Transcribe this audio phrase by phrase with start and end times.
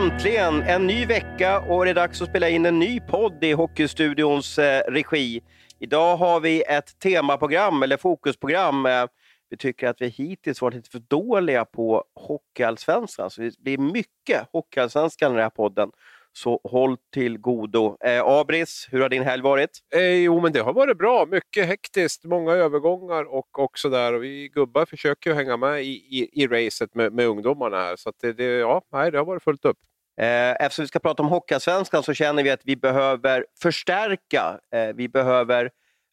[0.00, 3.52] Äntligen en ny vecka och det är dags att spela in en ny podd i
[3.52, 5.42] Hockeystudions eh, regi.
[5.78, 8.86] Idag har vi ett temaprogram, eller fokusprogram.
[8.86, 9.06] Eh,
[9.50, 14.48] vi tycker att vi hittills varit lite för dåliga på Hockeyallsvenskan, så det blir mycket
[14.52, 15.90] Hockeyallsvenskan i den här podden.
[16.32, 17.96] Så håll till godo.
[18.04, 19.70] Eh, Abris, hur har din helg varit?
[19.94, 21.26] Eh, jo, men det har varit bra.
[21.26, 23.24] Mycket hektiskt, många övergångar
[23.58, 24.12] och, så där.
[24.12, 27.96] Och vi gubbar försöker ju hänga med i, i, i racet med, med ungdomarna här.
[27.96, 29.78] Så det, det, ja, nej, det har varit fullt upp.
[30.20, 34.60] Eh, eftersom vi ska prata om Hockeyallsvenskan så känner vi att vi behöver förstärka.
[34.74, 35.70] Eh, vi behöver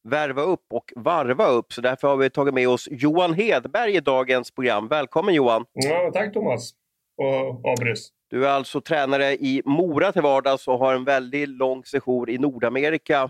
[0.10, 1.74] värva upp och varva upp.
[1.74, 4.88] Så därför har vi tagit med oss Johan Hedberg i dagens program.
[4.88, 5.66] Välkommen Johan!
[5.74, 6.72] Ja, tack Thomas
[7.18, 8.10] och Abris.
[8.30, 12.38] Du är alltså tränare i Mora till vardags och har en väldigt lång session i
[12.38, 13.30] Nordamerika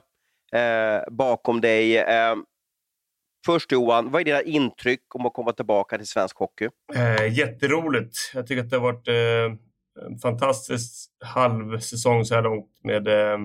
[0.53, 1.97] eh, bakom dig.
[1.97, 2.35] Eh,
[3.45, 6.69] först Johan, vad är dina intryck om att komma tillbaka till svensk hockey?
[6.95, 8.17] Eh, jätteroligt.
[8.33, 9.66] Jag tycker att det har varit eh,
[10.05, 13.39] en fantastisk halvsäsong så här långt med eh,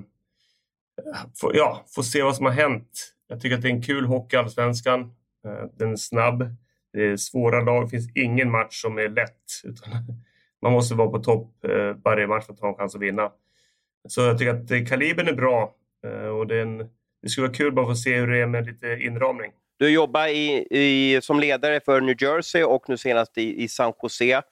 [1.53, 3.15] ja, få se vad som har hänt.
[3.29, 5.01] Jag tycker att det är en kul hockey, allsvenskan.
[5.47, 6.57] Eh, den är snabb.
[6.93, 7.85] Det är svåra lag.
[7.85, 9.45] Det finns ingen match som är lätt.
[9.65, 9.91] Utan
[10.63, 13.33] man måste vara på topp eh, varje match för att ha en chans att vinna.
[14.09, 15.75] Så jag tycker att kalibern är bra
[16.39, 16.79] och det, är en,
[17.23, 19.53] det skulle vara kul bara att få se hur det är med lite inramning.
[19.79, 23.93] Du jobbar i, i, som ledare för New Jersey och nu senast i, i San
[24.03, 24.43] Jose.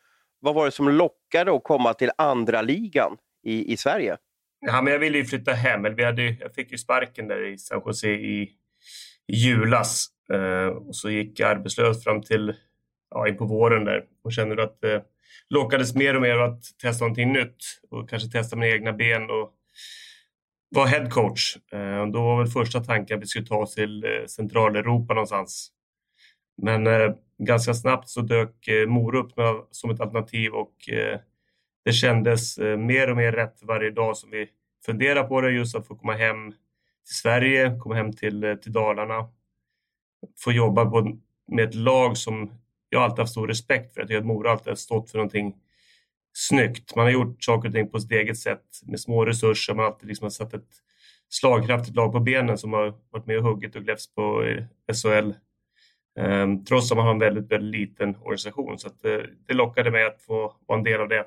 [0.41, 4.17] Vad var det som lockade att komma till andra ligan i, i Sverige?
[4.61, 5.95] Ja, men jag ville ju flytta hem.
[5.97, 8.43] Vi hade, jag fick ju sparken där i San Jose i,
[9.27, 10.07] i julas.
[10.33, 12.55] Eh, och så gick jag arbetslös fram till
[13.11, 15.01] ja, in på våren där och kände att eh,
[15.49, 17.57] lockades mer och mer att testa någonting nytt
[17.91, 19.55] och kanske testa mina egna ben och
[20.71, 21.57] vara headcoach.
[21.73, 25.73] Eh, då var väl första tanken att vi skulle ta oss till eh, Centraleuropa någonstans.
[26.63, 29.33] Men eh, ganska snabbt så dök eh, Mora upp
[29.71, 31.21] som ett alternativ och eh,
[31.85, 34.49] det kändes eh, mer och mer rätt varje dag som vi
[34.87, 36.51] funderar på det, just att få komma hem
[37.07, 39.29] till Sverige, komma hem till, eh, till Dalarna,
[40.39, 41.19] få jobba på,
[41.49, 42.53] med ett lag som
[42.89, 44.01] jag alltid haft stor respekt för.
[44.01, 45.57] Jag tycker att Mora alltid har stått för någonting
[46.33, 46.97] snyggt.
[46.97, 49.75] Man har gjort saker och ting på sitt eget sätt med små resurser.
[49.75, 50.69] Man har alltid liksom satt ett
[51.29, 54.65] slagkraftigt lag på benen som har varit med och huggit och gläfts på eh,
[54.95, 55.33] SHL.
[56.19, 58.79] Ehm, trots att man har en väldigt, väldigt liten organisation.
[58.79, 61.25] Så att, eh, det lockade mig att få vara en del av det.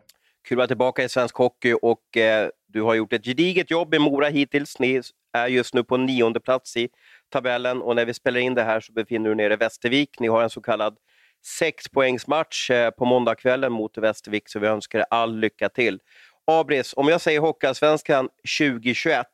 [0.48, 3.94] Kul att vara tillbaka i svensk hockey och eh, du har gjort ett gediget jobb
[3.94, 4.80] i Mora hittills.
[4.80, 5.02] Ni
[5.34, 6.90] är just nu på nionde plats i
[7.30, 10.20] tabellen och när vi spelar in det här så befinner du nere i Västervik.
[10.20, 10.98] Ni har en så kallad
[11.46, 16.00] sexpoängsmatch eh, på måndagskvällen mot Västervik, så vi önskar er all lycka till.
[16.48, 18.30] Abris, om jag säger Hockeyallsvenskan
[18.60, 19.28] 2021,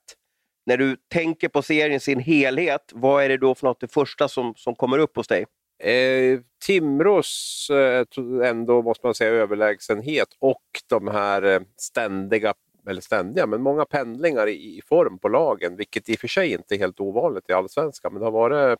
[0.69, 3.94] när du tänker på serien i sin helhet, vad är det då för något det
[3.94, 5.46] första som, som kommer upp hos dig?
[5.84, 8.06] Eh, Timrås eh,
[8.50, 12.53] ändå, måste man säga, överlägsenhet och de här eh, ständiga,
[12.90, 16.52] eller ständiga, men många pendlingar i, i, form på lagen, vilket i och för sig
[16.52, 18.80] inte är helt ovanligt i allsvenskan, men det har varit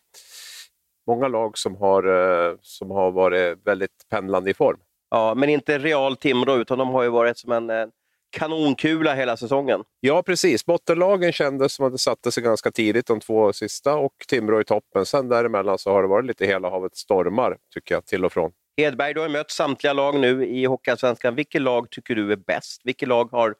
[1.06, 4.78] många lag som har, eh, som har varit väldigt pendlande i form.
[5.10, 7.86] Ja, men inte Real Timrå, utan de har ju varit som en eh,
[8.30, 9.84] kanonkula hela säsongen.
[10.00, 10.66] Ja, precis.
[10.66, 14.64] Bottenlagen kändes som att det satte sig ganska tidigt, de två sista, och Timrå i
[14.64, 15.06] toppen.
[15.06, 18.52] Sen däremellan så har det varit lite hela havet stormar, tycker jag, till och från.
[18.76, 21.34] Hedberg, du har mött samtliga lag nu i Hockeyallsvenskan.
[21.34, 22.80] Vilket lag tycker du är bäst?
[22.84, 23.54] Vilket lag har,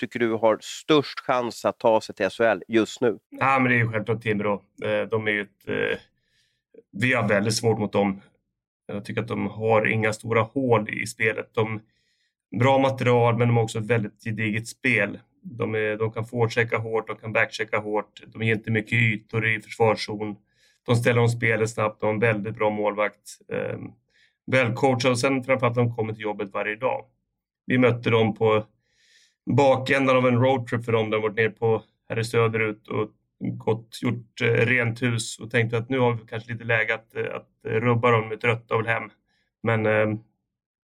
[0.00, 3.18] tycker du har störst chans att ta sig till SHL just nu?
[3.30, 4.62] Ja, men det är ju självklart Timrå.
[4.84, 5.98] Eh, de är ju ett
[6.92, 8.20] vi har väldigt svårt mot dem.
[8.86, 11.50] Jag tycker att de har inga stora hål i spelet.
[11.52, 11.80] De
[12.58, 15.18] bra material, men de har också ett väldigt gediget spel.
[15.42, 18.22] De, är, de kan forechecka hårt, de kan backchecka hårt.
[18.26, 20.36] De ger inte mycket ytor i försvarszon.
[20.86, 23.38] De ställer om spelet snabbt, de har en väldigt bra målvakt.
[23.52, 23.78] Eh,
[24.46, 27.04] välcoachade och sen framförallt de kommer till jobbet varje dag.
[27.66, 28.64] Vi mötte dem på
[29.56, 31.10] bakändan av en roadtrip för dem.
[31.10, 33.10] De har varit nere på här söderut och
[33.40, 37.16] gått, gjort eh, rent hus och tänkte att nu har vi kanske lite läge att,
[37.16, 39.10] eh, att rubba dem med trötta och hem.
[39.62, 40.18] Men eh,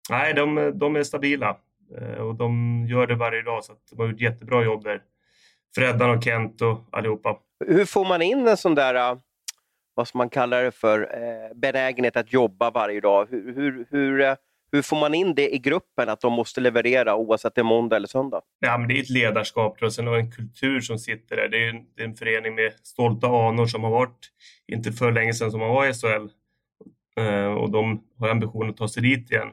[0.10, 1.58] nej, de, de är stabila
[2.20, 5.02] och de gör det varje dag så de har gjort jättebra jobb där.
[5.76, 7.38] Freddan och Kent och allihopa.
[7.68, 9.18] Hur får man in en sån där,
[9.94, 11.10] vad ska man kalla det för,
[11.56, 13.28] benägenhet att jobba varje dag?
[13.30, 14.36] Hur, hur, hur
[14.76, 17.96] hur får man in det i gruppen, att de måste leverera oavsett det är måndag
[17.96, 18.42] eller söndag?
[18.60, 21.48] Ja, men det är ett ledarskap och sen en kultur som sitter där.
[21.50, 24.32] Det är, en, det är en förening med stolta anor som har varit,
[24.68, 26.28] inte för länge sedan som man var i SHL.
[27.22, 29.48] Eh, och de har ambitionen att ta sig dit igen.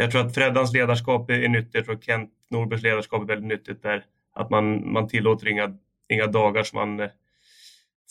[0.00, 1.88] Jag tror att Freddans ledarskap är nyttigt.
[1.88, 4.04] och Kent Norbergs ledarskap är väldigt nyttigt där.
[4.34, 5.78] Att man, man tillåter inga,
[6.08, 7.10] inga dagar som man eh,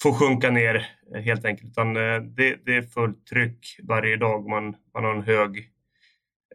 [0.01, 1.71] får sjunka ner eh, helt enkelt.
[1.71, 4.49] Utan eh, det, det är fullt tryck varje dag.
[4.49, 5.71] Man, man har en hög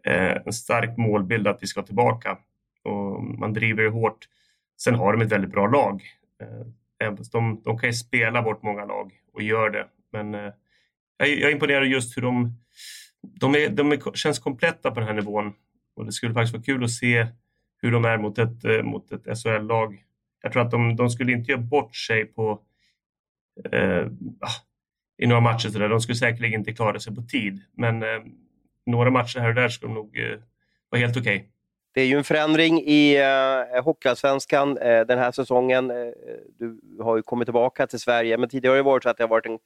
[0.05, 2.39] en stark målbild att vi ska tillbaka.
[2.83, 4.29] och man driver det hårt.
[4.81, 6.03] Sen har de ett väldigt bra lag.
[7.33, 9.87] De, de kan ju spela bort många lag och gör det.
[10.13, 12.62] Men jag, jag är imponerad just hur de,
[13.23, 15.53] de, är, de är, känns kompletta på den här nivån.
[15.97, 17.27] Och det skulle faktiskt vara kul att se
[17.83, 20.05] hur de är mot ett, eh, mot ett SHL-lag.
[20.43, 22.61] Jag tror att de, de skulle inte göra bort sig på
[23.73, 24.07] eh,
[24.41, 24.53] ah,
[25.19, 25.69] i några matcher.
[25.69, 25.89] Så där.
[25.89, 28.23] De skulle säkerligen inte klara sig på tid, men eh,
[28.87, 30.39] några matcher här och där skulle nog eh,
[30.89, 31.37] vara helt okej.
[31.37, 31.49] Okay.
[31.95, 35.91] Det är ju en förändring i eh, Hockeyallsvenskan eh, den här säsongen.
[35.91, 35.97] Eh,
[36.59, 39.23] du har ju kommit tillbaka till Sverige, men tidigare har det varit så att det
[39.23, 39.59] har varit en,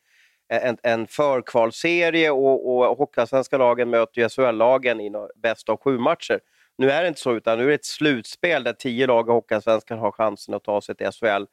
[0.48, 6.40] en, en förkvalserie och, och Hockeyallsvenska lagen möter ju SHL-lagen i bäst av sju matcher.
[6.78, 9.32] Nu är det inte så, utan nu är det ett slutspel där tio lag i
[9.32, 11.44] Hockeyallsvenskan har chansen att ta sig till SHL.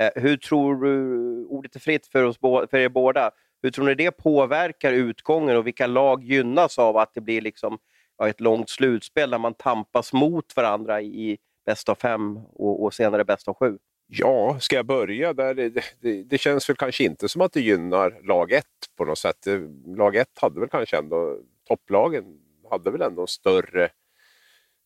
[0.00, 3.30] Eh, hur tror du, ordet är fritt för, oss, för er båda,
[3.62, 7.78] hur tror ni det påverkar utgången och vilka lag gynnas av att det blir liksom,
[8.18, 12.94] ja, ett långt slutspel där man tampas mot varandra i bäst av fem och, och
[12.94, 13.78] senare bäst av sju?
[14.12, 15.54] Ja, ska jag börja där?
[15.54, 15.68] Det,
[16.00, 18.64] det, det, känns väl kanske inte som att det gynnar lag 1
[18.96, 19.46] på något sätt.
[19.46, 19.60] Eh,
[19.96, 22.24] lag 1 hade väl kanske ändå, topplagen
[22.70, 23.90] hade väl ändå en större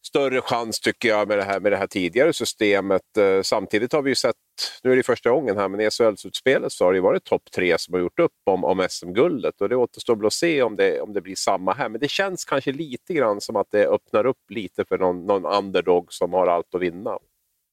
[0.07, 3.17] större chans tycker jag med det här, med det här tidigare systemet.
[3.19, 4.37] Eh, samtidigt har vi ju sett,
[4.83, 7.79] nu är det första gången här, men i SHL-slutspelet så har det varit topp tre
[7.79, 11.01] som har gjort upp om, om SM-guldet och det återstår väl att se om det,
[11.01, 11.89] om det blir samma här.
[11.89, 15.47] Men det känns kanske lite grann som att det öppnar upp lite för någon, någon
[15.47, 17.19] underdog som har allt att vinna.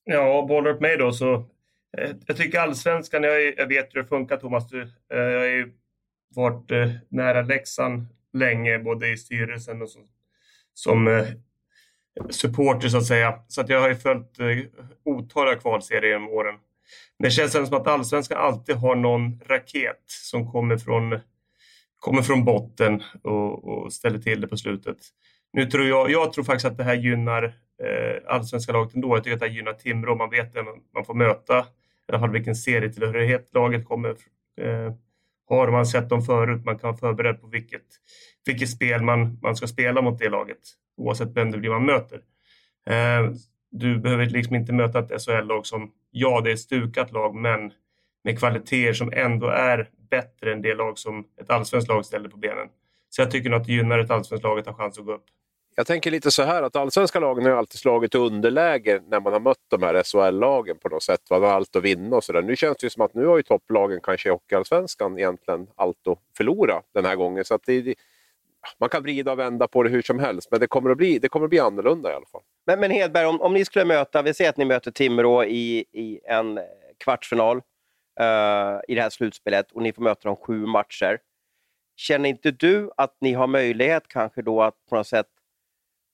[0.04, 1.34] Ja, bollar upp mig då så
[1.98, 5.46] eh, jag tycker allsvenskan, jag, jag vet hur det funkar Thomas, du, eh, jag har
[5.46, 5.74] ju
[6.36, 10.08] varit eh, nära Leksand länge, både i styrelsen och som,
[10.74, 11.26] som
[12.30, 13.40] supporter så att säga.
[13.48, 14.48] Så att jag har ju följt eh,
[15.04, 16.56] otaliga kvalserier genom åren.
[17.18, 21.20] Men det känns som att allsvenskan alltid har någon raket som kommer från,
[22.00, 24.98] kommer från botten och, och ställer till det på slutet.
[25.54, 27.44] Nu tror jag, jag tror faktiskt att det här gynnar
[27.84, 29.16] eh, allsvenska laget ändå.
[29.16, 30.16] Jag tycker att det här gynnar Timrå.
[30.16, 31.60] Man vet vem man får möta.
[31.60, 31.64] I
[32.08, 34.10] alla fall vilken serietillhörighet laget kommer
[34.62, 34.94] eh,
[35.50, 36.66] har man sett dem förut.
[36.66, 37.86] Man kan vara förberedd på vilket,
[38.46, 40.60] vilket spel man, man ska spela mot det laget
[40.98, 42.22] oavsett vem det blir man möter.
[42.88, 43.32] Eh,
[43.72, 47.72] du behöver liksom inte möta ett SHL-lag som, ja det är ett stukat lag, men
[48.24, 52.38] med kvaliteter som ändå är bättre än det lag som ett allsvenskt lag ställer på
[52.38, 52.68] benen.
[53.10, 55.14] Så jag tycker nog att det gynnar ett allsvenskt lag att ha chans att gå
[55.14, 55.26] upp.
[55.82, 59.40] Jag tänker lite så här att allsvenska lagen har alltid slagit underläge när man har
[59.40, 61.22] mött de här SHL-lagen på något sätt.
[61.30, 62.42] Man har allt att vinna och sådär.
[62.42, 66.08] Nu känns det ju som att nu har ju topplagen kanske i Hockeyallsvenskan egentligen allt
[66.08, 67.46] att förlora den här gången.
[67.46, 67.96] Så att det,
[68.80, 71.20] man kan vrida och vända på det hur som helst, men det kommer att bli,
[71.20, 72.42] det kommer att bli annorlunda i alla fall.
[72.66, 75.86] Men, men Hedberg, om, om ni skulle möta, vi säger att ni möter Timrå i,
[75.92, 76.60] i en
[77.04, 81.20] kvartsfinal uh, i det här slutspelet och ni får möta dem sju matcher.
[81.96, 85.28] Känner inte du att ni har möjlighet kanske då att på något sätt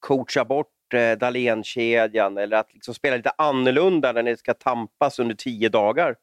[0.07, 5.35] coacha bort eh, Dahlén-kedjan eller att liksom spela lite annorlunda när ni ska tampas under
[5.35, 6.15] tio dagar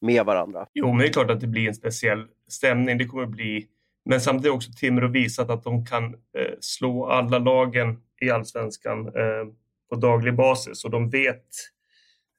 [0.00, 0.66] med varandra?
[0.74, 2.98] Jo, men det är klart att det blir en speciell stämning.
[2.98, 3.66] Det kommer bli
[4.04, 9.06] men samtidigt har också Timrå visat att de kan eh, slå alla lagen i allsvenskan
[9.06, 9.52] eh,
[9.90, 11.46] på daglig basis och de vet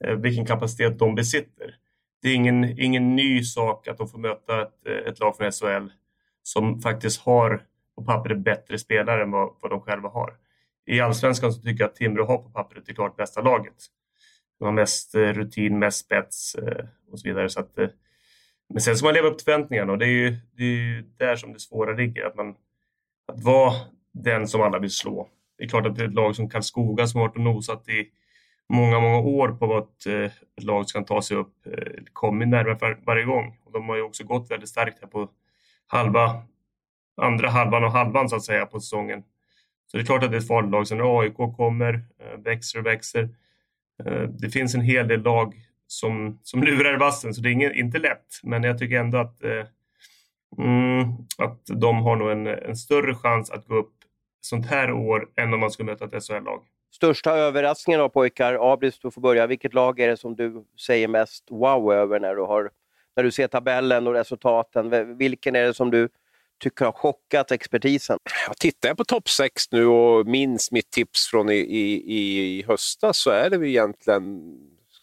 [0.06, 1.76] eh, vilken kapacitet de besitter.
[2.22, 5.52] Det är ingen, ingen ny sak att de får möta ett, eh, ett lag från
[5.52, 5.92] SHL
[6.44, 7.62] som faktiskt har
[7.96, 10.34] på pappret bättre spelare än vad, vad de själva har.
[10.86, 13.74] I allsvenskan så tycker jag att Timrå har på pappret det klart bästa laget.
[14.60, 17.50] De har mest eh, rutin, mest spets eh, och så vidare.
[17.50, 17.90] Så att, eh,
[18.70, 21.02] men sen ska man leva upp till förväntningarna och det är ju, det är ju
[21.18, 22.26] där som det svåra ligger.
[22.26, 22.56] Att, man,
[23.28, 23.74] att vara
[24.12, 25.30] den som alla vill slå.
[25.58, 27.90] Det är klart att det är ett lag som Karlskoga som har varit och nosat
[27.90, 28.10] i
[28.70, 30.06] många, många år på att
[30.58, 31.54] ett lag ska ta sig upp
[32.14, 33.58] kommer närmare var, varje gång.
[33.64, 35.30] Och de har ju också gått väldigt starkt här på
[35.88, 36.44] halva,
[37.22, 39.24] andra halvan och halvan så att säga på säsongen.
[39.94, 40.88] Så det är klart att det är ett farligt lag.
[40.88, 43.30] Sen när AIK kommer, eh, växer och växer.
[44.06, 45.54] Eh, det finns en hel del lag
[45.88, 48.28] som, som lurar i vassen, så det är ingen, inte lätt.
[48.44, 49.66] Men jag tycker ändå att, eh,
[50.58, 53.94] mm, att de har nog en, en större chans att gå upp
[54.42, 56.64] sånt här år än om man skulle möta ett SHL-lag.
[56.92, 59.48] Största överraskningen då pojkar, Abris du får börja.
[59.48, 62.72] Vilket lag är det som du säger mest wow över när du, har,
[63.16, 65.18] när du ser tabellen och resultaten?
[65.18, 66.10] Vilken är det som du
[66.64, 68.18] tycker har chockat expertisen?
[68.48, 72.64] Jag tittar jag på topp 6 nu och minns mitt tips från i, i, i
[72.64, 74.58] höstas så är det väl egentligen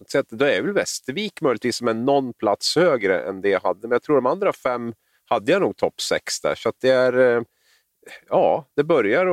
[0.07, 3.81] så då är väl Västervik möjligtvis som är någon plats högre än det jag hade.
[3.81, 6.55] Men jag tror de andra fem hade jag nog topp sex där.
[6.55, 7.43] Så det är, eh,
[8.29, 9.27] ja, det börjar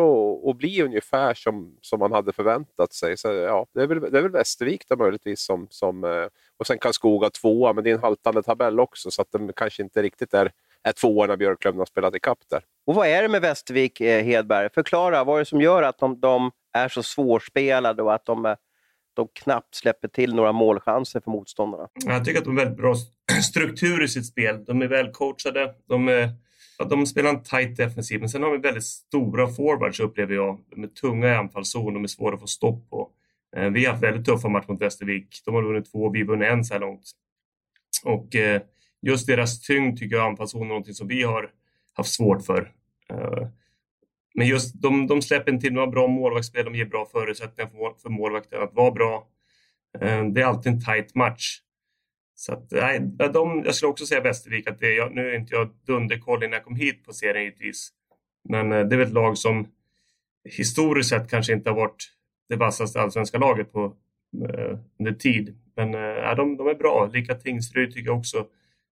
[0.49, 3.17] att bli ungefär som, som man hade förväntat sig.
[3.17, 6.67] Så, ja, det, är väl, det är väl Västervik då möjligtvis som, som eh, och
[6.67, 10.01] sen Karlskoga tvåa, men det är en haltande tabell också så att de kanske inte
[10.01, 10.51] riktigt är,
[10.87, 12.61] är tvåa när Björklöven har spelat ikapp där.
[12.85, 14.69] Och vad är det med Västervik, eh, Hedberg?
[14.73, 18.55] Förklara, vad är det som gör att de, de är så svårspelade och att de
[19.17, 21.87] de knappt släpper till några målchanser för motståndarna.
[22.05, 22.95] Jag tycker att de har väldigt bra
[23.43, 24.65] struktur i sitt spel.
[24.65, 25.73] De är välcoachade.
[25.87, 26.29] De, är,
[26.77, 30.59] ja, de spelar en tight defensiv, men sen har vi väldigt stora forwards upplever jag.
[30.69, 33.09] De är tunga i anfallszon, de är svåra att få stopp på.
[33.55, 35.41] Eh, vi har haft väldigt tuffa matcher mot Västervik.
[35.45, 37.11] De har vunnit två, vi har vunnit en så här långt.
[38.03, 38.61] Och eh,
[39.07, 41.51] just deras tyngd tycker jag anfallszon är någonting som vi har
[41.93, 42.71] haft svårt för.
[43.09, 43.47] Eh,
[44.35, 48.01] men just de, de släpper inte till några bra målvaktsspel, de ger bra förutsättningar för,
[48.01, 49.27] för målvakten att vara bra.
[49.99, 51.59] Eh, det är alltid en tight match.
[52.35, 52.99] Så att, nej,
[53.33, 56.53] de, jag skulle också säga Västervik, att det, jag, nu är inte jag dunderkoll innan
[56.53, 57.89] jag kom hit på serien givetvis.
[58.49, 59.67] Men eh, det är väl ett lag som
[60.57, 62.11] historiskt sett kanske inte har varit
[62.49, 63.95] det vassaste allsvenska laget på,
[64.99, 65.57] under tid.
[65.75, 65.91] Men
[66.37, 67.09] de, de är bra.
[67.13, 68.47] Lika Tingsryd tycker jag också.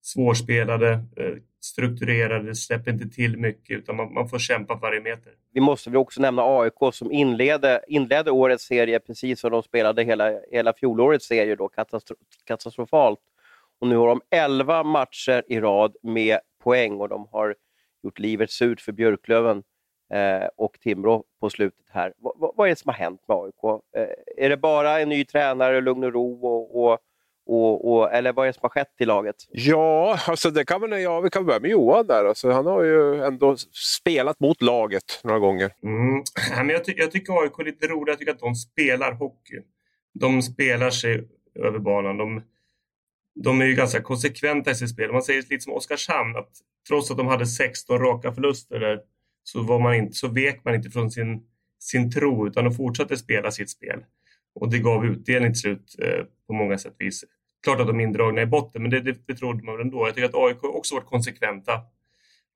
[0.06, 5.32] Svårspelade, eh, strukturerade, släpper inte till mycket utan man, man får kämpa varje meter.
[5.52, 10.02] Vi måste väl också nämna AIK som inledde, inledde årets serie precis som de spelade
[10.02, 13.20] hela, hela fjolårets serie då, katastro, katastrofalt.
[13.80, 17.54] Och nu har de 11 matcher i rad med poäng och de har
[18.02, 19.62] gjort livet surt för Björklöven
[20.12, 22.08] eh, och Timrå på slutet här.
[22.08, 23.82] V vad är det som har hänt med AIK?
[23.96, 26.98] Eh, är det bara en ny tränare, lugn och ro och, och
[27.46, 29.36] och, och, eller vad är det som har skett i laget?
[29.50, 32.24] Ja, alltså det kan man, ja, vi kan börja med Johan där.
[32.24, 33.56] Alltså, han har ju ändå
[34.00, 35.70] spelat mot laget några gånger.
[35.82, 36.22] Mm.
[36.56, 38.08] Men jag, ty jag tycker AIK är lite roligt.
[38.08, 39.60] Jag tycker att de spelar hockey.
[40.14, 42.16] De spelar sig över banan.
[42.16, 42.42] De,
[43.34, 45.12] de är ju ganska konsekventa i sitt spel.
[45.12, 46.50] Man säger lite som Oskarshamn, att
[46.88, 49.00] trots att de hade 16 raka förluster där,
[49.42, 51.42] så, var man inte, så vek man inte från sin,
[51.78, 54.04] sin tro utan de fortsatte spela sitt spel.
[54.54, 57.24] Och det gav utdelning till slut eh, på många sätt vis.
[57.64, 60.06] Klart att de är indragna i botten, men det, det, det trodde man väl ändå.
[60.06, 61.80] Jag tycker att AIK också varit konsekventa.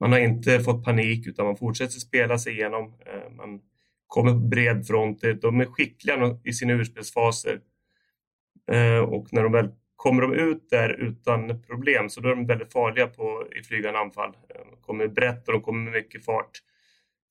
[0.00, 2.95] Man har inte fått panik utan man fortsätter spela sig igenom.
[3.07, 3.61] Eh, man
[4.07, 5.21] kommer på bred front.
[5.43, 7.61] De är skickliga i sina urspelsfaser.
[8.71, 12.47] Eh, och när de väl kommer de ut där utan problem så då är de
[12.47, 14.29] väldigt farliga på, i flygande anfall.
[14.29, 16.50] Eh, de kommer brett och de kommer med mycket fart.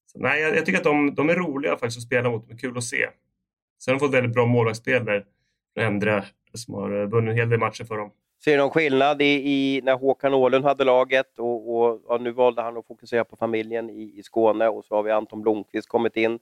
[0.05, 2.47] Så, nej, jag, jag, tycker att de, de är roliga faktiskt att spela mot.
[2.47, 3.07] De är kul att se.
[3.83, 5.25] Sen har de fått väldigt bra målvaktsspel där.
[5.79, 8.11] Endre som har eh, vunnit en hel del matcher för dem.
[8.43, 12.31] Ser du någon skillnad i, i, när Håkan Åhlund hade laget och, och, och, nu
[12.31, 15.89] valde han att fokusera på familjen i, i Skåne och så har vi Anton Blomqvist
[15.89, 16.39] kommit in.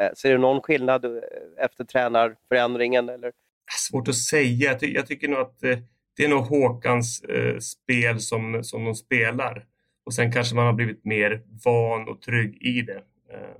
[0.00, 1.10] Eh, ser du någon skillnad eh,
[1.58, 3.08] efter tränarförändringen?
[3.08, 3.32] Eller?
[3.72, 4.70] Svårt att säga.
[4.70, 5.78] Jag, ty jag tycker nog att eh,
[6.16, 9.66] det är nog Håkans eh, spel som, som de spelar.
[10.04, 13.02] Och sen kanske man har blivit mer van och trygg i det.
[13.30, 13.56] Eh,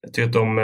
[0.00, 0.58] jag tycker att de,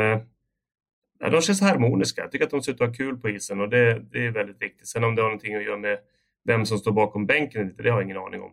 [1.24, 2.20] ja, de känns harmoniska.
[2.20, 4.30] Jag tycker att de ser ut att ha kul på isen och det, det, är
[4.30, 4.88] väldigt viktigt.
[4.88, 5.98] Sen om det har någonting att göra med
[6.44, 8.52] vem som står bakom bänken, det har jag ingen aning om.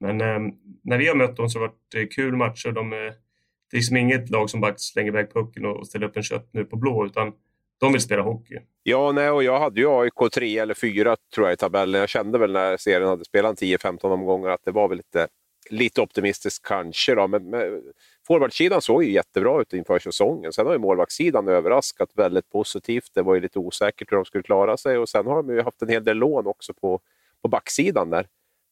[0.00, 2.72] Men eh, när vi har mött dem så har det varit eh, kul matcher.
[2.72, 6.16] De, eh, det är liksom inget lag som bara slänger iväg pucken och ställer upp
[6.16, 7.32] en köttmur på blå, utan
[7.80, 8.58] de vill spela hockey.
[8.82, 12.00] Ja, nej, och jag hade ju AIK 3 eller 4 tror jag i tabellen.
[12.00, 15.28] Jag kände väl när serien hade spelat 10-15 omgångar att det var väl lite,
[15.70, 17.14] lite optimistiskt kanske.
[17.14, 17.28] Då.
[17.28, 17.82] Men, men
[18.28, 20.52] forwardsidan såg ju jättebra ut inför säsongen.
[20.52, 23.10] Sen har ju målvaktssidan överraskat väldigt positivt.
[23.14, 25.62] Det var ju lite osäkert hur de skulle klara sig och sen har de ju
[25.62, 27.00] haft en hel del lån också på,
[27.42, 28.26] på backsidan där.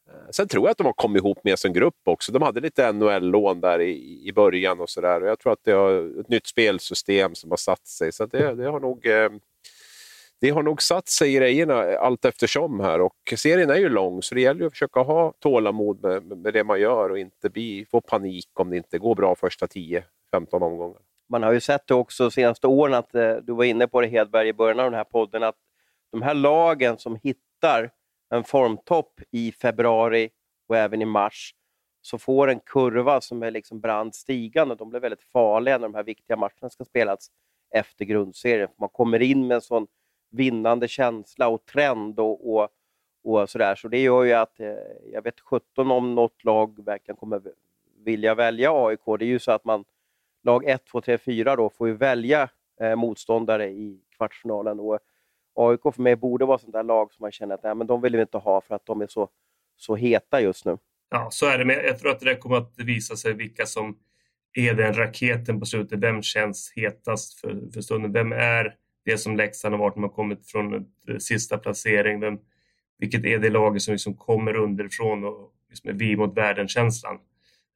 [0.09, 2.33] Eh, sen tror jag att de har kommit ihop med som grupp också.
[2.33, 5.21] De hade lite NHL-lån där i, i början och sådär.
[5.21, 8.13] Jag tror att det är ett nytt spelsystem som har satt sig.
[8.13, 9.31] Så det, det, har nog, eh,
[10.40, 13.00] det har nog satt sig i grejerna allt eftersom här.
[13.00, 16.55] Och serien är ju lång så det gäller ju att försöka ha tålamod med, med
[16.55, 20.02] det man gör och inte bli, få panik om det inte går bra första 10-15
[20.50, 21.00] omgångar.
[21.28, 24.00] Man har ju sett det också de senaste åren, att eh, du var inne på
[24.00, 25.57] det Hedberg i början av den här podden, att
[26.12, 27.90] de här lagen som hittar
[28.31, 30.31] en formtopp i februari
[30.69, 31.55] och även i mars,
[32.00, 34.75] så får en kurva som är liksom brant stigande.
[34.75, 37.28] De blir väldigt farliga när de här viktiga matcherna ska spelas
[37.75, 38.69] efter grundserien.
[38.78, 39.87] Man kommer in med en sån
[40.37, 42.69] vinnande känsla och trend och, och,
[43.25, 43.75] och sådär.
[43.75, 44.75] Så det gör ju att, eh,
[45.12, 47.43] jag vet 17 om något lag verkligen kommer
[48.05, 49.00] vilja välja AIK.
[49.19, 49.85] Det är ju så att man,
[50.43, 52.49] lag 1, 2, 3, 4 då, får ju välja
[52.81, 54.81] eh, motståndare i kvartsfinalen.
[54.81, 54.99] Och
[55.55, 58.00] AIK för mig borde vara sånt där lag som man känner att nej, men de
[58.00, 59.28] vill vi inte ha för att de är så,
[59.76, 60.78] så heta just nu.
[61.11, 61.64] Ja, så är det.
[61.64, 63.99] Men jag tror att det kommer att visa sig vilka som
[64.52, 65.99] är den raketen på slutet.
[65.99, 68.12] Vem känns hetast för, för stunden?
[68.12, 68.75] Vem är
[69.07, 72.21] det som Leksand har varit när man kommit från ett, eh, sista placering?
[72.21, 72.39] Vem,
[72.99, 77.19] vilket är det laget som liksom kommer underifrån och liksom är vi mot världen-känslan?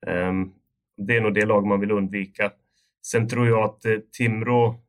[0.06, 0.54] Um,
[0.96, 2.52] det är nog det lag man vill undvika.
[3.06, 4.80] Sen tror jag att eh, Timrå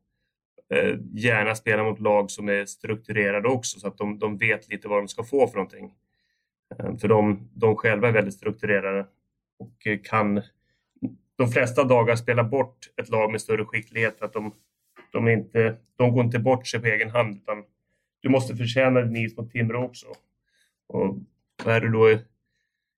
[0.74, 4.88] eh, gärna spelar mot lag som är strukturerade också så att de, de vet lite
[4.88, 5.94] vad de ska få för någonting.
[6.78, 9.08] Um, för de, de själva är väldigt strukturerade
[9.60, 10.42] och eh, kan
[11.36, 14.54] de flesta dagar spela bort ett lag med större skicklighet för att de,
[15.12, 17.63] de, inte, de går inte bort sig på egen hand utan
[18.22, 20.06] du måste förtjäna din is mot Timrå också.
[20.88, 21.18] Och
[21.65, 22.20] är du då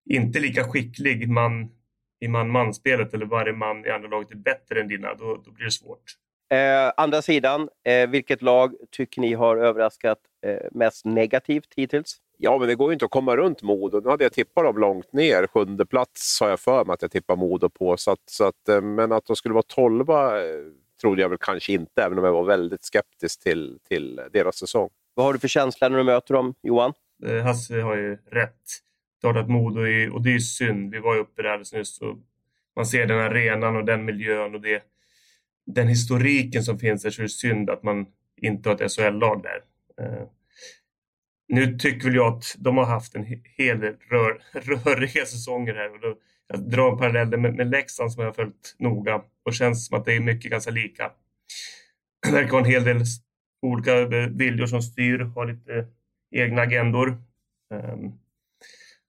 [0.10, 1.72] inte lika skicklig man
[2.20, 5.65] i man-man-spelet eller varje man i andra laget är bättre än dina, då, då blir
[5.65, 6.03] det svårt.
[6.50, 12.17] Eh, andra sidan, eh, vilket lag tycker ni har överraskat eh, mest negativt hittills?
[12.38, 14.00] Ja, men det går ju inte att komma runt Modo.
[14.00, 15.48] Nu hade jag tippat dem långt ner.
[15.48, 17.98] Sjunde plats har jag för mig att jag tippar Modo på.
[17.98, 20.60] Så att, så att, eh, men att de skulle vara tolva eh,
[21.03, 24.89] trodde jag väl kanske inte, även om jag var väldigt skeptisk till, till deras säsong.
[25.13, 26.93] Vad har du för känsla när du möter dem, Johan?
[27.25, 28.62] Eh, Hasse har ju rätt.
[29.22, 30.91] Klart att Modo är, och det är synd.
[30.91, 32.17] Vi var ju uppe där alldeles nyss och
[32.75, 34.83] man ser den arenan och den miljön och det,
[35.65, 38.05] den historiken som finns där så är det synd att man
[38.41, 39.62] inte har ett SHL-lag där.
[40.05, 40.27] Eh,
[41.48, 43.25] nu tycker väl jag att de har haft en
[43.57, 45.93] hel del rör, röriga säsonger här.
[45.93, 46.15] Och då,
[46.48, 49.98] jag drar en parallell med, med Leksand som jag har följt noga och känns som
[49.98, 51.12] att det är mycket ganska lika.
[52.26, 53.04] Det verkar vara en hel del
[53.62, 55.88] olika eh, viljor som styr, har lite
[56.32, 57.18] egna agendor.
[57.74, 58.20] Um,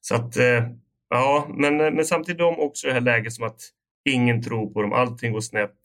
[0.00, 0.68] så att, uh,
[1.08, 3.60] ja, men, eh, men samtidigt de också det här läget som att
[4.04, 5.78] ingen tror på dem, allting går snett.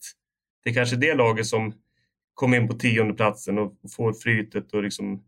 [0.64, 1.72] Det är kanske det laget som
[2.34, 5.24] kommer in på tionde platsen och får flytet och liksom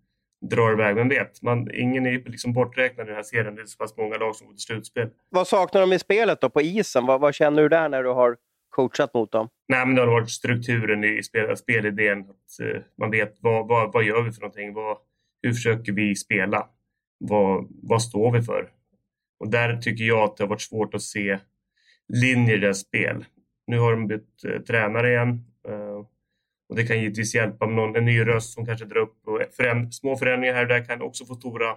[0.50, 0.94] drar iväg.
[0.94, 1.42] Vem vet?
[1.42, 3.54] Man, ingen är liksom borträknad i den här serien.
[3.54, 5.10] Det är så pass många lag som går till slutspel.
[5.28, 7.06] Vad saknar de i spelet då, på isen?
[7.06, 8.36] Vad, vad känner du där när du har
[8.70, 9.48] coachat mot dem?
[9.68, 12.20] Nej, men det har varit strukturen i spel, spelidén.
[12.20, 14.74] Att, uh, man vet vad, vad, vad gör vi för någonting?
[14.74, 14.96] Vad,
[15.42, 16.68] hur försöker vi spela?
[17.18, 18.70] Vad, vad står vi för?
[19.38, 21.38] Och där tycker jag att det har varit svårt att se
[22.08, 23.24] linjer i deras spel.
[23.66, 25.44] Nu har de bytt uh, tränare igen.
[26.72, 29.28] Och det kan givetvis hjälpa med någon, en ny röst som kanske drar upp.
[29.28, 31.76] Och föränd, små förändringar här och där kan också få stora,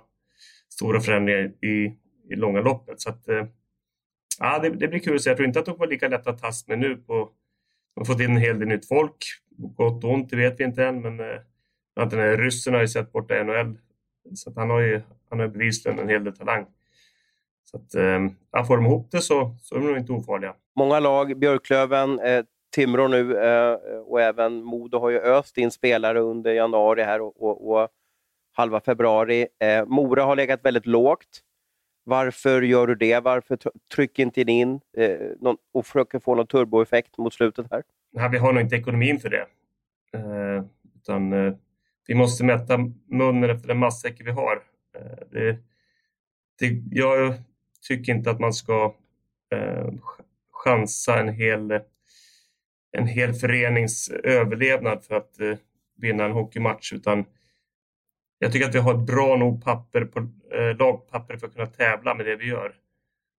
[0.69, 1.97] stora förändringar i,
[2.29, 3.01] i långa loppet.
[3.01, 3.45] Så att, eh,
[4.39, 5.29] ja, det, det, blir kul att se.
[5.29, 6.95] Jag tror inte att de kommer lika lätta att tas med nu.
[6.95, 7.13] På,
[7.95, 9.17] de har fått in en hel del nytt folk.
[9.57, 11.01] Gott och ont, det vet vi inte än.
[11.01, 11.39] Men eh,
[11.95, 13.77] den här ryssen har ju sett borta i NHL.
[14.33, 16.65] Så att han har ju han har bevisligen en hel del talang.
[17.63, 20.55] Så att, eh, får de ihop det så, så är de nog inte ofarliga.
[20.75, 26.19] Många lag, Björklöven, eh, Timrå nu eh, och även Modo har ju öst in spelare
[26.19, 27.89] under januari här och, och, och
[28.53, 29.47] halva februari.
[29.59, 31.41] Eh, Mora har legat väldigt lågt.
[32.03, 33.19] Varför gör du det?
[33.19, 33.57] Varför
[33.95, 37.83] trycker inte in eh, någon, och försöker få någon turboeffekt mot slutet här?
[38.13, 39.47] Nej, vi har nog inte ekonomin för det.
[40.13, 40.63] Eh,
[40.95, 41.53] utan, eh,
[42.07, 42.77] vi måste mätta
[43.09, 44.63] munnen efter den matsäck vi har.
[44.97, 45.57] Eh, det,
[46.59, 47.33] det, jag
[47.87, 48.95] tycker inte att man ska
[49.51, 49.87] eh,
[50.51, 51.79] chansa en hel
[52.97, 55.57] en hel förenings eh, överlevnad för att eh,
[55.97, 57.25] vinna en hockeymatch utan
[58.39, 60.19] jag tycker att vi har ett bra nog papper på,
[60.55, 62.75] eh, lagpapper för att kunna tävla med det vi gör.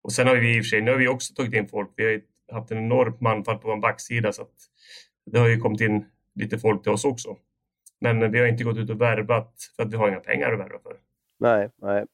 [0.03, 1.90] Och sen har vi i och för sig, nu har vi också tagit in folk.
[1.97, 4.55] Vi har haft en enormt manfall på vår backsida så att
[5.27, 7.37] det har ju kommit in lite folk till oss också.
[8.01, 10.53] Men eh, vi har inte gått ut och värvat för att vi har inga pengar
[10.53, 10.97] att värva för.
[11.38, 12.05] Nej, nej.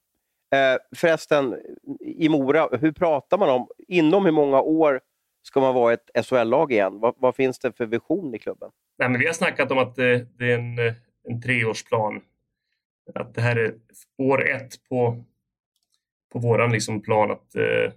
[0.54, 1.56] Eh, förresten,
[2.00, 5.00] i Mora, hur pratar man om, inom hur många år
[5.42, 7.00] ska man vara ett SHL-lag igen?
[7.00, 8.70] Vad, vad, finns det för vision i klubben?
[8.98, 10.94] Nej, men vi har snackat om att det, det är en, eh,
[11.28, 12.20] en treårsplan.
[13.14, 13.74] Att det här är
[14.18, 15.24] år ett på,
[16.32, 17.92] på vår liksom plan att eh,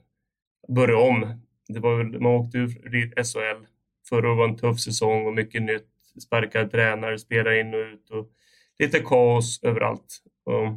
[0.68, 1.42] börja om.
[1.68, 3.66] Det var väl, man åkte ur SHL.
[4.10, 5.90] Förra året var en tuff säsong och mycket nytt.
[6.22, 8.30] Sparkade tränare, spelare in och ut och
[8.80, 10.24] lite kaos överallt.
[10.44, 10.68] Och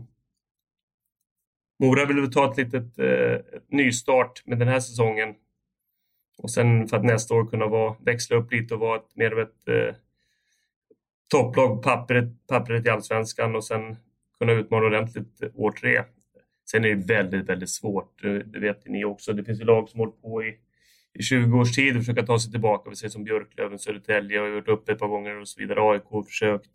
[1.78, 5.35] Mora vill ta ett litet eh, nystart med den här säsongen
[6.38, 9.31] och sen för att nästa år kunna vara, växla upp lite och vara ett, mer
[9.31, 9.94] av ett eh,
[11.29, 13.96] topplag pappret, pappret i allsvenskan och sen
[14.38, 16.03] kunna utmana ordentligt år tre.
[16.70, 18.24] Sen är det väldigt, väldigt svårt.
[18.24, 19.33] Eh, det vet ni också.
[19.33, 20.57] Det finns ju lag som hållit på i,
[21.14, 22.90] i 20 års tid och försöka ta sig tillbaka.
[22.90, 25.81] Vi ser som Björklöven, Södertälje har gjort upp ett par gånger och så vidare.
[25.81, 26.70] AIK har försökt.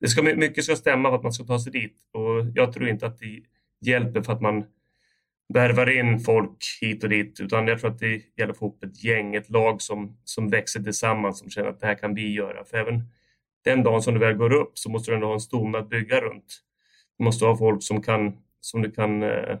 [0.00, 2.88] Det ska, mycket ska stämma för att man ska ta sig dit och jag tror
[2.88, 3.42] inte att det
[3.80, 4.64] hjälper för att man
[5.48, 8.84] värvar in folk hit och dit, utan jag tror att det gäller att få ihop
[8.84, 12.32] ett gäng, ett lag som, som växer tillsammans, som känner att det här kan vi
[12.32, 12.64] göra.
[12.64, 13.02] För även
[13.64, 15.88] den dagen som du väl går upp så måste du ändå ha en stomme att
[15.88, 16.62] bygga runt.
[17.18, 19.58] Du måste ha folk som, kan, som du kan eh,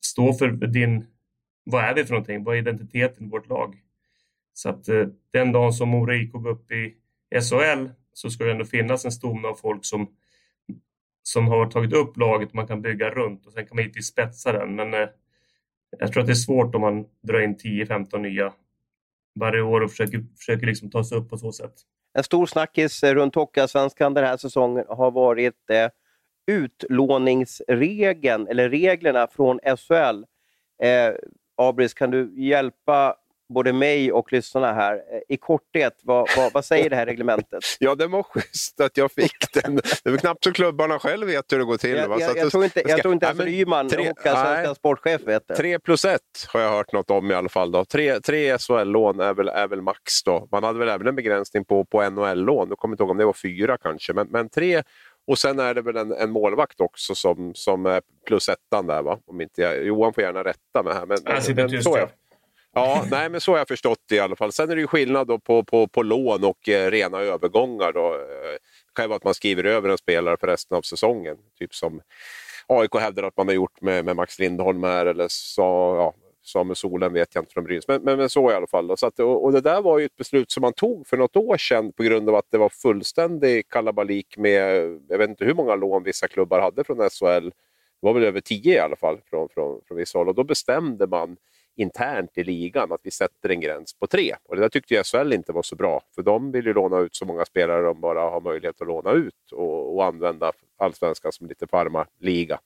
[0.00, 1.06] stå för din...
[1.64, 2.44] Vad är vi för någonting?
[2.44, 3.76] Vad är identiteten i vårt lag?
[4.52, 6.94] Så att eh, den dagen som Mora IK går upp i
[7.40, 10.08] SHL så ska det ändå finnas en stomme av folk som
[11.26, 14.52] som har tagit upp laget man kan bygga runt och sen kan man givetvis spetsa
[14.52, 14.76] den.
[14.76, 15.08] Men eh,
[15.98, 18.52] jag tror att det är svårt om man drar in 10-15 nya
[19.40, 21.74] varje år och försöker, försöker liksom ta sig upp på så sätt.
[22.14, 25.88] En stor snackis eh, runt Hockeyallsvenskan den här säsongen har varit eh,
[26.46, 30.24] utlåningsregeln, eller reglerna från SHL.
[30.82, 31.14] Eh,
[31.56, 33.16] Abris, kan du hjälpa
[33.48, 34.94] både mig och lyssnarna här.
[34.94, 37.64] Eh, I korthet, vad, vad, vad säger det här reglementet?
[37.78, 39.80] ja, det var schysst att jag fick den.
[40.04, 41.96] Det är knappt så klubbarna själv vet hur det går till.
[41.96, 42.16] Jag, va?
[42.20, 45.54] jag, jag, tror inte, jag tror inte ens Ryman, Hockeyallsvenskans sportchef, vet det.
[45.54, 47.72] Tre plus ett har jag hört något om i alla fall.
[47.72, 47.84] Då.
[47.84, 50.22] Tre, tre SHL-lån är väl, är väl max.
[50.24, 50.48] Då.
[50.52, 52.68] Man hade väl även en begränsning på, på NHL-lån.
[52.68, 54.82] Jag kommer inte ihåg om det var fyra kanske, men, men tre
[55.26, 59.02] och sen är det väl en, en målvakt också som, som är plus ettan där
[59.02, 59.18] va?
[59.26, 61.06] Om inte jag, Johan får gärna rätta mig här.
[61.06, 62.08] Men, men, men så jag,
[62.74, 64.52] Ja, nej, men så har jag förstått det i alla fall.
[64.52, 67.92] Sen är det ju skillnad då på, på, på lån och eh, rena övergångar.
[67.92, 68.10] Då.
[68.12, 68.58] Det
[68.94, 71.36] kan ju vara att man skriver över en spelare för resten av säsongen.
[71.58, 72.00] Typ som
[72.66, 75.62] AIK hävdar att man har gjort med, med Max Lindholm här, eller så,
[75.98, 78.98] ja, Samuel Solen vet jag inte från Brynäs, men, men, men, så i alla fall.
[78.98, 81.36] Så att, och, och, det där var ju ett beslut som man tog för något
[81.36, 85.54] år sedan på grund av att det var fullständig kalabalik med, jag vet inte hur
[85.54, 87.48] många lån vissa klubbar hade från SHL.
[88.00, 90.44] Det var väl över tio i alla fall från, från, från vissa håll och då
[90.44, 91.36] bestämde man
[91.76, 94.34] internt i ligan att vi sätter en gräns på tre.
[94.44, 96.98] Och det där tyckte jag SHL inte var så bra, för de vill ju låna
[96.98, 101.32] ut så många spelare de bara har möjlighet att låna ut och, och använda allsvenskan
[101.32, 102.58] som lite farmarliga.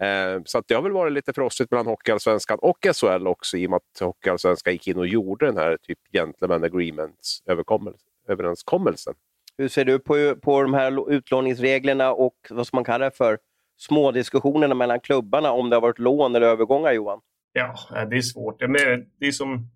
[0.00, 3.66] Eh, så att det har väl varit lite frostigt mellan Hockeyallsvenskan och SHL också i
[3.66, 7.42] och med att Hockeyallsvenskan gick in och gjorde den här typ gentleman agreements
[8.28, 9.14] överenskommelsen.
[9.56, 13.38] Hur ser du på, på de här utlåningsreglerna och vad ska man kalla det för
[13.76, 17.20] smådiskussionerna mellan klubbarna om det har varit lån eller övergångar Johan?
[17.52, 18.58] Ja, eh, det är svårt.
[19.18, 19.70] Det är som,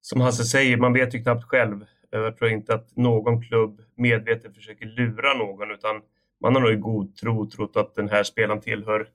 [0.00, 1.82] som Hasse säger, man vet ju knappt själv.
[1.82, 6.02] Eh, jag tror inte att någon klubb medvetet försöker lura någon utan
[6.40, 9.08] man har nog i god tro trott att den här spelaren tillhör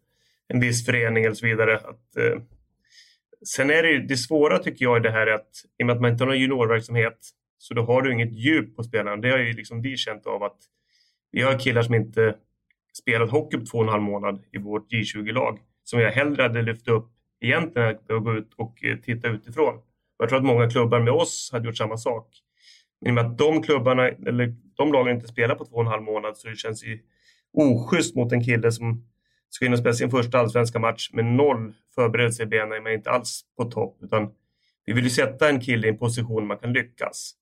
[0.47, 1.75] en viss förening eller så vidare.
[1.77, 2.41] Att, eh,
[3.55, 5.49] sen är det ju, det svåra tycker jag i det här är att
[5.79, 7.17] i och med att man inte har någon juniorverksamhet
[7.57, 9.21] så då har du inget djup på spelaren.
[9.21, 10.57] Det har ju liksom vi känt av att
[11.31, 12.35] vi har killar som inte
[12.93, 16.61] spelat hockey på två och en halv månad i vårt J20-lag som jag hellre hade
[16.61, 19.81] lyft upp egentligen att gå ut och eh, titta utifrån.
[20.17, 22.27] Jag tror att många klubbar med oss hade gjort samma sak.
[23.01, 25.81] Men i och med att de klubbarna, eller de lagen inte spelar på två och
[25.81, 26.99] en halv månad så det känns ju
[27.53, 29.05] oschysst mot en kille som
[29.49, 33.09] ska in och spela sin första allsvenska match med noll förberedelse i benen, men inte
[33.09, 33.97] alls på topp.
[34.01, 34.31] Utan
[34.85, 37.33] vi vill ju sätta en kille i en position man kan lyckas.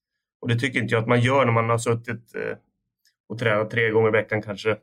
[0.42, 2.58] Och det tycker inte jag att man gör när man har suttit eh,
[3.30, 4.78] och tränat tre gånger i veckan kanske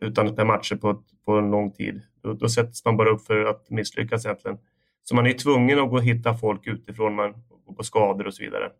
[0.00, 2.02] utan att spela matcher på, på en lång tid.
[2.22, 4.58] Då, då sätts man bara upp för att misslyckas egentligen.
[5.04, 7.34] Så man är tvungen att gå och hitta folk utifrån, man
[7.66, 8.70] går på skador och så vidare.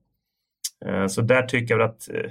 [0.84, 2.30] Eh, så där tycker jag att eh,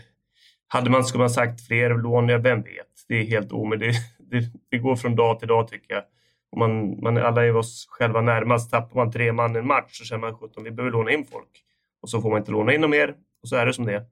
[0.67, 2.87] hade man, skulle man sagt fler lån, ja, vem vet?
[3.07, 3.95] Det är helt omöjligt.
[4.19, 6.03] Det, det, det, går från dag till dag tycker jag.
[6.51, 8.71] Om man, man, alla är oss själva närmast.
[8.71, 11.63] Tappar man tre man en match så känner man att vi behöver låna in folk.
[12.01, 14.05] Och så får man inte låna in något mer och så är det som det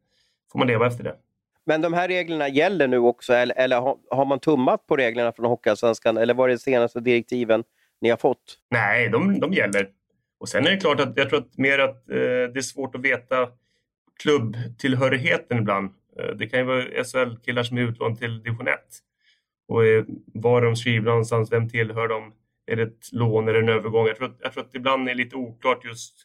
[0.51, 1.15] får man leva efter det.
[1.69, 5.31] Men de här reglerna gäller nu också, eller, eller har, har man tummat på reglerna
[5.31, 7.63] från Hockeyallsvenskan, eller var det de senaste direktiven
[8.01, 8.57] ni har fått?
[8.71, 9.89] Nej, de, de gäller.
[10.39, 12.15] Och sen är det klart att jag tror att mer att eh,
[12.53, 13.49] det är svårt att veta
[14.23, 15.89] klubbtillhörigheten ibland.
[16.19, 18.79] Eh, det kan ju vara SHL-killar som är utlånade till division 1.
[19.67, 22.33] Och eh, var de skrivna någonstans, vem tillhör dem?
[22.71, 24.07] Är det ett lån eller en övergång?
[24.07, 26.15] Jag tror, att, jag tror att ibland är det lite oklart just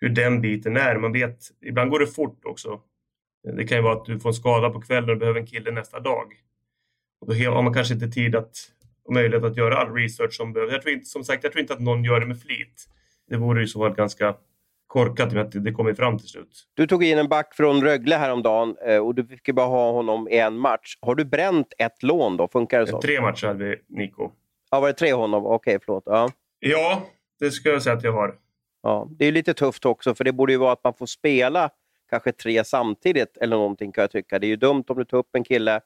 [0.00, 0.96] hur den biten är.
[0.96, 2.80] Man vet, ibland går det fort också.
[3.44, 5.70] Det kan ju vara att du får en skada på kvällen och behöver en kille
[5.70, 6.32] nästa dag.
[7.20, 8.56] Och då har man kanske inte tid att,
[9.04, 10.72] och möjlighet att göra all research som behövs.
[10.72, 12.88] Jag tror inte, som sagt, jag tror inte att någon gör det med flit.
[13.28, 14.34] Det vore ju så fall ganska
[14.86, 16.64] korkat med att det kommer fram till slut.
[16.74, 20.28] Du tog in en back från Rögle häromdagen eh, och du fick bara ha honom
[20.28, 20.98] i en match.
[21.00, 22.48] Har du bränt ett lån då?
[22.48, 23.00] Funkar det så?
[23.00, 24.30] Tre matcher hade vi, Nico.
[24.70, 25.46] Ja, var det tre honom?
[25.46, 26.02] Okej, okay, förlåt.
[26.06, 26.30] Ja.
[26.58, 27.02] ja,
[27.40, 28.34] det ska jag säga att jag har.
[28.82, 31.70] Ja, det är lite tufft också, för det borde ju vara att man får spela
[32.10, 34.38] kanske tre samtidigt eller någonting kan jag tycka.
[34.38, 35.80] Det är ju dumt om du tar upp en kille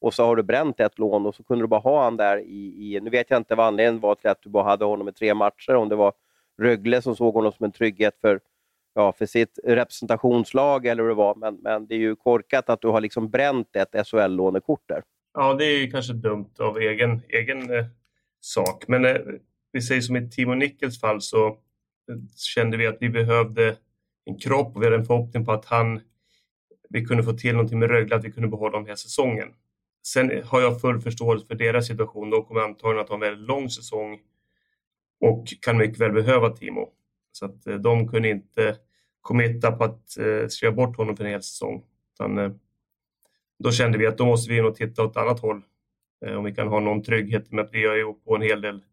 [0.00, 2.38] och så har du bränt ett lån och så kunde du bara ha han där
[2.38, 5.08] i, i nu vet jag inte vad anledningen var till att du bara hade honom
[5.08, 6.12] i tre matcher, om det var
[6.62, 8.40] Rögle som såg honom som en trygghet för,
[8.94, 12.80] ja, för sitt representationslag eller hur det var, men, men det är ju korkat att
[12.80, 15.02] du har liksom bränt ett SHL-lånekort där.
[15.34, 17.84] Ja, det är ju kanske dumt av egen, egen eh,
[18.40, 19.16] sak, men eh,
[19.72, 21.54] vi säger som i Timo Nickels fall så eh,
[22.36, 23.76] kände vi att vi behövde
[24.24, 26.00] en kropp och vi hade en förhoppning på att han,
[26.88, 29.48] vi kunde få till någonting med Rögle, att vi kunde behålla honom hela säsongen.
[30.06, 32.30] Sen har jag full förståelse för deras situation.
[32.30, 34.20] De kommer antagligen att ha en väldigt lång säsong
[35.20, 36.88] och kan mycket väl behöva Timo.
[37.32, 38.76] Så att eh, de kunde inte
[39.20, 41.84] committa på att eh, skriva bort honom för en hel säsong.
[42.14, 42.50] Utan, eh,
[43.58, 45.62] då kände vi att då måste vi nog titta åt ett annat håll.
[46.26, 48.60] Eh, om vi kan ha någon trygghet med att vi har ju på en hel
[48.60, 48.84] del,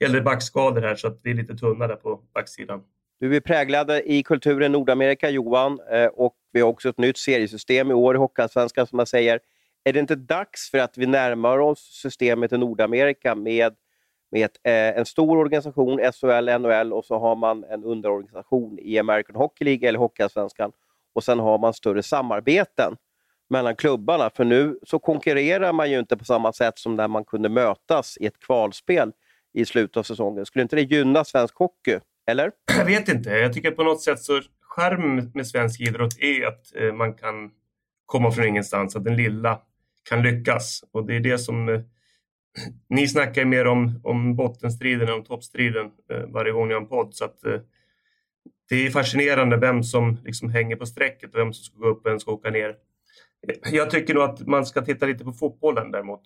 [0.00, 2.82] hel del backskador här så att vi är lite tunna där på backsidan.
[3.20, 7.90] Du är präglad i kulturen Nordamerika, Johan, eh, och vi har också ett nytt seriesystem
[7.90, 9.40] i år i Hockeyallsvenskan som man säger.
[9.84, 13.74] Är det inte dags för att vi närmar oss systemet i Nordamerika med,
[14.30, 18.98] med ett, eh, en stor organisation, SHL, NHL, och så har man en underorganisation i
[18.98, 20.72] American Hockey League eller Hockeyallsvenskan.
[21.12, 22.96] Och sen har man större samarbeten
[23.50, 24.30] mellan klubbarna.
[24.30, 28.16] För nu så konkurrerar man ju inte på samma sätt som när man kunde mötas
[28.20, 29.12] i ett kvalspel
[29.52, 30.46] i slutet av säsongen.
[30.46, 31.98] Skulle inte det gynna svensk hockey?
[32.26, 32.52] Eller?
[32.76, 33.30] Jag vet inte.
[33.30, 37.50] Jag tycker på något sätt så skärm med svensk idrott är att eh, man kan
[38.06, 39.60] komma från ingenstans, att den lilla
[40.08, 40.84] kan lyckas.
[40.92, 41.68] Och det är det som...
[41.68, 41.80] Eh,
[42.88, 46.80] ni snackar ju mer om, om bottenstriden än om toppstriden eh, varje gång ni har
[46.80, 47.14] en podd.
[47.14, 47.38] Så att,
[48.68, 51.98] det är fascinerande vem som liksom hänger på strecket och vem som ska gå upp
[51.98, 52.74] och vem som ska åka ner.
[53.72, 56.22] Jag tycker nog att man ska titta lite på fotbollen däremot.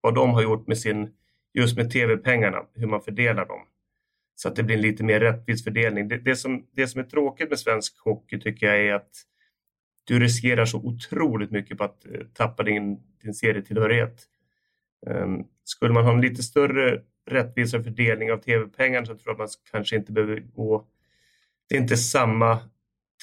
[0.00, 1.14] Vad de har gjort med sin,
[1.54, 3.60] just med tv-pengarna, hur man fördelar dem.
[4.38, 6.08] Så att det blir en lite mer rättvis fördelning.
[6.08, 9.10] Det, det, som, det som är tråkigt med svensk hockey tycker jag är att
[10.04, 14.22] du riskerar så otroligt mycket på att eh, tappa din, din serietillhörighet.
[15.06, 19.38] Um, skulle man ha en lite större rättvisare fördelning av tv-pengarna så tror jag att
[19.38, 20.86] man kanske inte behöver gå...
[21.68, 22.58] Det är inte samma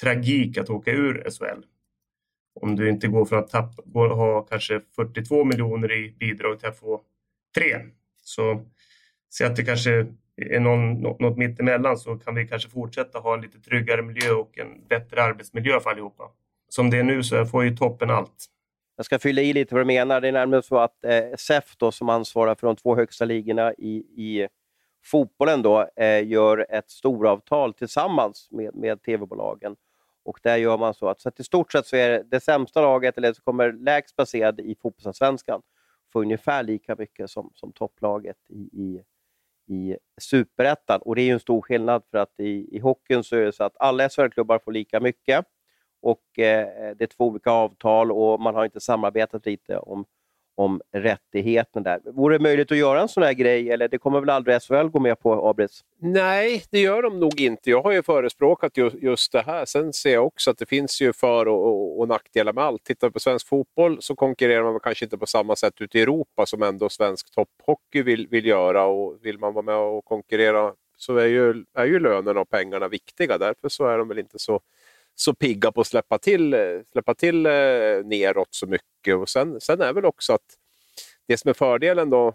[0.02, 1.64] tragik att åka ur SHL.
[2.60, 6.68] Om du inte går från att tappa, gå, ha kanske 42 miljoner i bidrag till
[6.68, 7.02] att få
[7.54, 7.80] tre.
[8.22, 8.66] Så
[9.30, 10.06] se att det kanske
[10.60, 14.86] någon, något mittemellan så kan vi kanske fortsätta ha en lite tryggare miljö och en
[14.88, 16.24] bättre arbetsmiljö för allihopa.
[16.68, 18.46] Som det är nu så får ju toppen allt.
[18.96, 20.20] Jag ska fylla i lite vad du menar.
[20.20, 23.72] Det är nämligen så att eh, SEF då, som ansvarar för de två högsta ligorna
[23.72, 24.48] i, i
[25.04, 29.76] fotbollen då, eh, gör ett storavtal tillsammans med, med tv-bolagen.
[30.24, 32.40] Och där gör man så att, så att i stort sett så är det, det
[32.40, 35.62] sämsta laget, eller så kommer lägst placerad i fotbollsallsvenskan,
[36.12, 39.02] få ungefär lika mycket som, som topplaget i, i
[39.66, 41.00] i superettan.
[41.00, 43.52] Och det är ju en stor skillnad för att i, i hockeyn så är det
[43.52, 45.46] så att alla SHL-klubbar får lika mycket
[46.04, 50.04] och eh, det är två olika avtal och man har inte samarbetat lite om,
[50.54, 52.00] om rättigheten där.
[52.04, 54.88] Vore det möjligt att göra en sån här grej eller det kommer väl aldrig SHL
[54.88, 55.84] gå med på, Abris?
[55.98, 57.70] Nej, det gör de nog inte.
[57.70, 59.64] Jag har ju förespråkat just, just det här.
[59.64, 62.84] Sen ser jag också att det finns ju för och, och, och nackdelar med allt.
[62.84, 66.02] Tittar vi på svensk fotboll så konkurrerar man kanske inte på samma sätt ute i
[66.02, 68.84] Europa som ändå svensk topphockey vill, vill göra.
[68.84, 72.88] Och vill man vara med och konkurrera så är ju, är ju lönerna och pengarna
[72.88, 73.38] viktiga.
[73.38, 74.60] Därför så är de väl inte så
[75.14, 76.56] så pigga på att släppa till,
[76.92, 77.52] släppa till eh,
[78.04, 79.16] neråt så mycket.
[79.16, 80.58] Och sen, sen är väl också att
[81.28, 82.34] det som är fördelen då,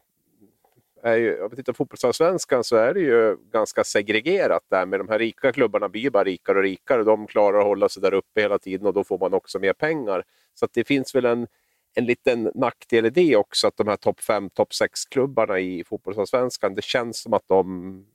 [1.04, 5.00] är ju, om vi tittar på fotbollsallsvenskan så är det ju ganska segregerat där med
[5.00, 7.04] de här rika klubbarna blir ju bara rikare och rikare.
[7.04, 9.74] De klarar att hålla sig där uppe hela tiden och då får man också mer
[9.74, 10.24] pengar.
[10.54, 11.48] Så det finns väl en,
[11.96, 16.76] en liten nackdel i det också, att de här topp 5, topp 6-klubbarna i fotbollsallsvenskan,
[16.76, 18.06] det känns som att de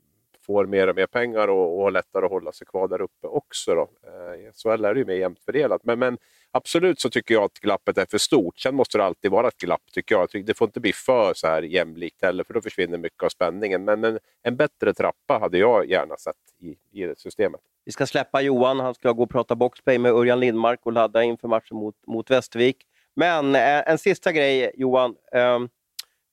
[0.46, 3.26] får mer och mer pengar och, och har lättare att hålla sig kvar där uppe
[3.26, 3.74] också.
[3.74, 3.82] Då.
[3.82, 5.84] Eh, så är det ju mer jämnt fördelat.
[5.84, 6.18] Men, men
[6.50, 8.58] absolut så tycker jag att glappet är för stort.
[8.58, 10.46] Sen måste det alltid vara ett glapp tycker jag.
[10.46, 13.84] Det får inte bli för så här jämlikt heller för då försvinner mycket av spänningen.
[13.84, 17.60] Men en, en bättre trappa hade jag gärna sett i, i systemet.
[17.84, 18.80] Vi ska släppa Johan.
[18.80, 22.30] Han ska gå och prata boxplay med Örjan Lindmark och ladda inför matchen mot, mot
[22.30, 22.76] Västervik.
[23.16, 25.16] Men eh, en sista grej Johan.
[25.32, 25.68] Um,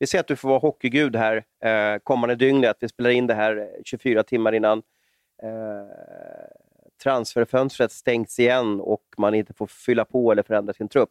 [0.02, 2.78] vi ser att du får vara hockeygud här eh, kommande dygnet.
[2.80, 4.78] Vi spelar in det här 24 timmar innan
[5.44, 5.50] eh,
[7.04, 11.10] transferfönstret stängs igen och man inte får fylla på eller förändra sin trupp.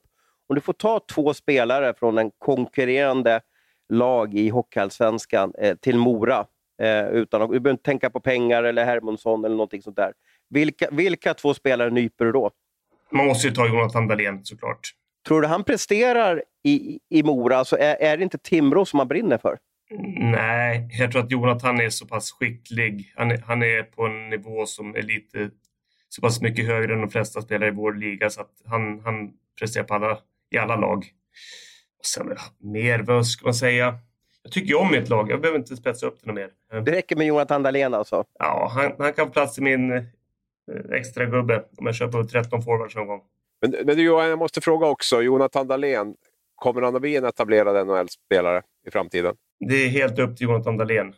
[0.49, 3.41] Om du får ta två spelare från en konkurrerande
[3.89, 6.47] lag i Hockeyallsvenskan eh, till Mora,
[6.83, 10.13] eh, utan att, du behöver inte tänka på pengar eller Hermansson eller någonting sånt där.
[10.49, 12.51] Vilka, vilka två spelare nyper du då?
[13.11, 14.95] Man måste ju ta Jonathan Dahlén såklart.
[15.27, 17.57] Tror du han presterar i, i Mora?
[17.57, 19.59] Alltså är, är det inte Timrå som han brinner för?
[20.19, 23.13] Nej, jag tror att Jonathan är så pass skicklig.
[23.17, 25.51] Han är, han är på en nivå som är lite
[26.09, 29.31] så pass mycket högre än de flesta spelare i vår liga så att han, han
[29.59, 30.19] presterar på alla,
[30.51, 31.07] i alla lag.
[31.99, 33.99] Och sen, mer, vad ska man säga?
[34.43, 35.31] Jag tycker ju om mitt lag.
[35.31, 36.81] Jag behöver inte spetsa upp det något mer.
[36.83, 38.25] Det räcker med Jonathan Dahlén alltså?
[38.39, 40.03] Ja, han, han kan få plats i min eh,
[40.93, 43.21] extra gubbe om jag på 13 forwards någon gång.
[43.61, 45.23] Men, men du Johan, jag måste fråga också.
[45.23, 46.15] Jonathan Dahlén,
[46.61, 49.35] kommer han att bli en etablerad NHL-spelare i framtiden?
[49.69, 51.15] Det är helt upp till Jonathan Dahlén,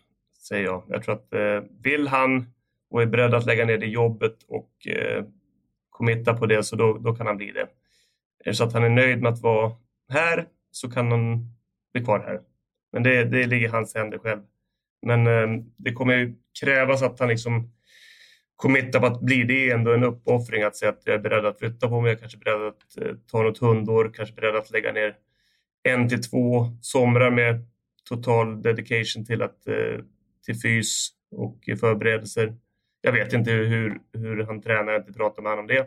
[0.49, 0.83] säger jag.
[0.89, 2.47] Jag tror att eh, vill han
[2.91, 5.25] och är beredd att lägga ner det jobbet och eh,
[5.91, 7.61] committa på det, så då, då kan han bli det.
[8.45, 9.73] Är det så att han är nöjd med att vara
[10.09, 11.47] här så kan han
[11.93, 12.41] bli kvar här.
[12.93, 14.41] Men det, det ligger i hans händer själv.
[15.07, 17.73] Men eh, det kommer ju krävas att han liksom
[18.57, 21.47] committar på att bli det är ändå en uppoffring att säga att jag är beredd
[21.47, 24.57] att flytta på mig, jag kanske är beredd att eh, ta något hundår, kanske beredd
[24.57, 25.17] att lägga ner
[25.83, 27.67] en till två somrar med
[28.09, 30.05] total dedication till, att, eh,
[30.45, 32.55] till fys och förberedelser.
[33.01, 35.87] Jag vet inte hur, hur han tränar, jag har inte pratat med honom om det.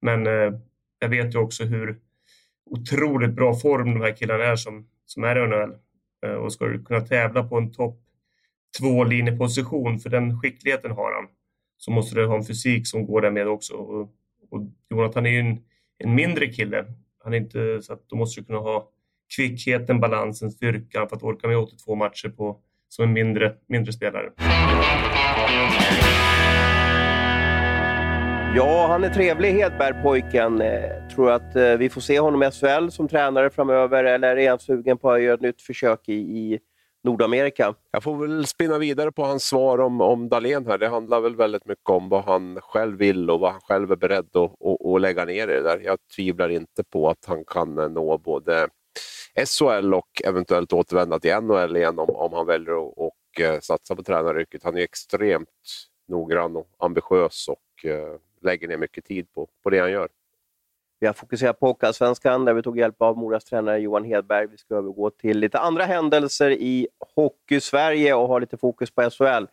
[0.00, 0.60] Men eh,
[0.98, 1.98] jag vet ju också hur
[2.70, 5.74] otroligt bra form de här killarna är som, som är i NHL.
[6.26, 8.02] Eh, och ska du kunna tävla på en topp
[8.80, 11.28] två linjeposition, för den skickligheten har han,
[11.76, 13.74] så måste du ha en fysik som går där med också.
[13.74, 14.00] Och,
[14.50, 15.58] och Jonathan är ju en,
[15.98, 16.84] en mindre kille.
[17.24, 18.90] Han är inte, så att då måste du kunna ha
[19.36, 24.32] kvickheten, balansen, styrkan för att orka med 82 matcher på, som en mindre, mindre spelare.
[28.56, 30.60] Ja, han är trevlig Hedberg-pojken.
[30.60, 34.50] Eh, tror att eh, vi får se honom i SHL som tränare framöver eller är
[34.50, 36.58] han sugen på att göra ett nytt försök i, i
[37.04, 37.74] Nordamerika?
[37.90, 40.78] Jag får väl spinna vidare på hans svar om, om Dahlén här.
[40.78, 43.96] Det handlar väl väldigt mycket om vad han själv vill och vad han själv är
[43.96, 45.80] beredd att, att, att lägga ner i det där.
[45.84, 48.68] Jag tvivlar inte på att han kan nå både
[49.44, 53.96] SHL och eventuellt återvända till NHL igen om, om han väljer att och, uh, satsa
[53.96, 54.64] på tränaryrket.
[54.64, 55.48] Han är extremt
[56.08, 60.08] noggrann och ambitiös och eh, lägger ner mycket tid på, på det han gör.
[61.00, 64.46] Vi har fokuserat på Hockeyallsvenskan där vi tog hjälp av Moras tränare Johan Hedberg.
[64.46, 69.46] Vi ska övergå till lite andra händelser i Hockey-Sverige och ha lite fokus på SHL.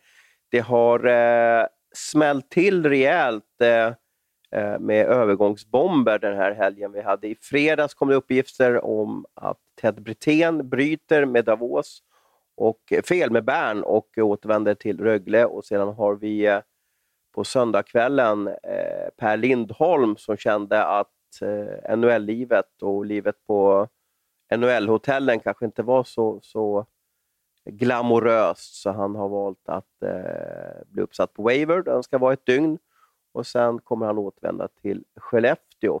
[0.50, 3.86] Det har eh, smällt till rejält eh,
[4.60, 6.92] eh, med övergångsbomber den här helgen.
[6.92, 12.02] Vi hade I fredags kom det uppgifter om att Ted Brithén bryter med Davos,
[12.54, 15.44] och eh, fel med Bern och återvänder till Rögle.
[15.44, 16.60] Och sedan har vi eh,
[17.34, 23.88] på söndagskvällen eh, Per Lindholm som kände att eh, NHL-livet och livet på
[24.56, 26.86] NHL-hotellen kanske inte var så, så
[27.70, 31.82] glamoröst, så han har valt att eh, bli uppsatt på waiver.
[31.86, 32.78] han ska vara ett dygn
[33.32, 36.00] och sen kommer han återvända till Skellefteå.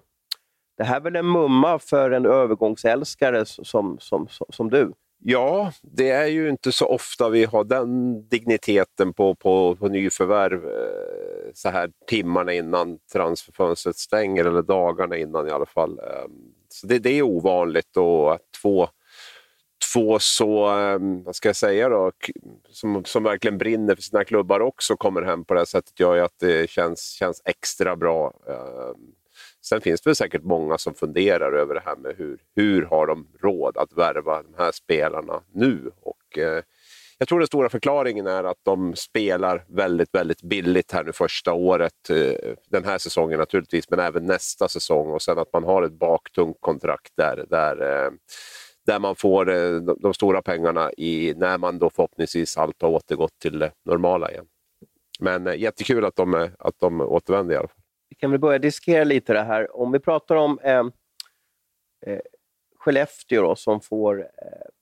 [0.76, 4.92] Det här är väl en mumma för en övergångsälskare som, som, som, som du?
[5.26, 10.64] Ja, det är ju inte så ofta vi har den digniteten på, på, på nyförvärv
[10.64, 15.98] eh, så här timmarna innan transferfönstret stänger, eller dagarna innan i alla fall.
[15.98, 16.32] Ehm,
[16.68, 18.88] så det, det, är ovanligt och att två,
[19.94, 22.12] två så, ehm, vad ska jag säga då,
[22.68, 26.14] som, som verkligen brinner för sina klubbar också kommer hem på det här sättet gör
[26.14, 28.32] ju att det känns, känns extra bra.
[28.48, 29.14] Ehm,
[29.64, 33.06] Sen finns det väl säkert många som funderar över det här med hur, hur har
[33.06, 35.90] de råd att värva de här spelarna nu?
[36.02, 36.62] Och, eh,
[37.18, 41.52] jag tror den stora förklaringen är att de spelar väldigt, väldigt billigt här nu första
[41.52, 42.10] året.
[42.10, 45.10] Eh, den här säsongen naturligtvis, men även nästa säsong.
[45.10, 48.10] Och sen att man har ett baktungt kontrakt där, där, eh,
[48.86, 53.38] där man får eh, de, stora pengarna i, när man då förhoppningsvis allt har återgått
[53.38, 54.46] till det normala igen.
[55.20, 57.83] Men eh, jättekul att de, eh, att de återvänder i alla fall
[58.14, 59.76] vi kan väl börja diskutera lite det här.
[59.76, 60.86] Om vi pratar om eh,
[62.06, 62.20] eh,
[62.76, 64.26] Skellefteå då, som får eh,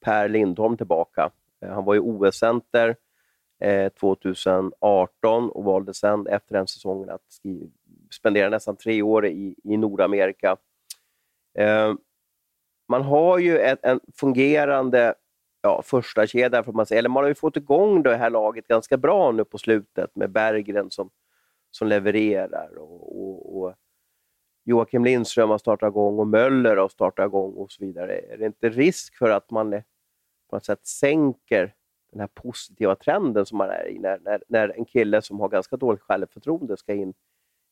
[0.00, 1.30] Per Lindholm tillbaka.
[1.62, 2.96] Eh, han var ju OS-center
[4.00, 7.22] 2018 eh, och valde sen efter den säsongen att
[8.10, 10.56] spendera nästan tre år i, i Nordamerika.
[11.58, 11.94] Eh,
[12.88, 15.14] man har ju ett, en fungerande
[15.62, 16.98] ja, första kedja får man säga.
[16.98, 20.30] Eller man har ju fått igång det här laget ganska bra nu på slutet med
[20.30, 21.10] Berggren som
[21.72, 22.78] som levererar.
[22.78, 23.74] Och, och, och
[24.64, 28.18] Joakim Lindström har startat igång och Möller har startat igång och så vidare.
[28.18, 29.70] Är det inte risk för att man
[30.50, 31.74] på något sätt sänker
[32.12, 35.48] den här positiva trenden som man är i när, när, när en kille som har
[35.48, 37.14] ganska dåligt självförtroende ska in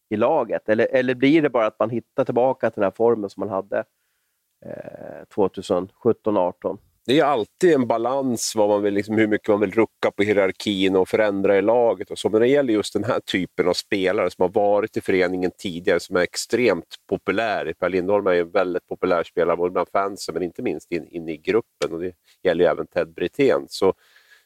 [0.09, 0.69] i laget?
[0.69, 3.49] Eller, eller blir det bara att man hittar tillbaka till den här formen som man
[3.49, 3.85] hade
[4.67, 6.79] eh, 2017-18?
[7.07, 10.23] Det är alltid en balans vad man vill, liksom, hur mycket man vill rucka på
[10.23, 12.11] hierarkin och förändra i laget.
[12.11, 12.29] Och så.
[12.29, 15.51] Men när det gäller just den här typen av spelare som har varit i föreningen
[15.59, 17.75] tidigare, som är extremt populär.
[17.79, 21.29] Per Lindholm är en väldigt populär spelare både bland fansen men inte minst inne in
[21.29, 21.93] i gruppen.
[21.93, 23.67] Och det gäller ju även Ted Brithén.
[23.69, 23.95] Så,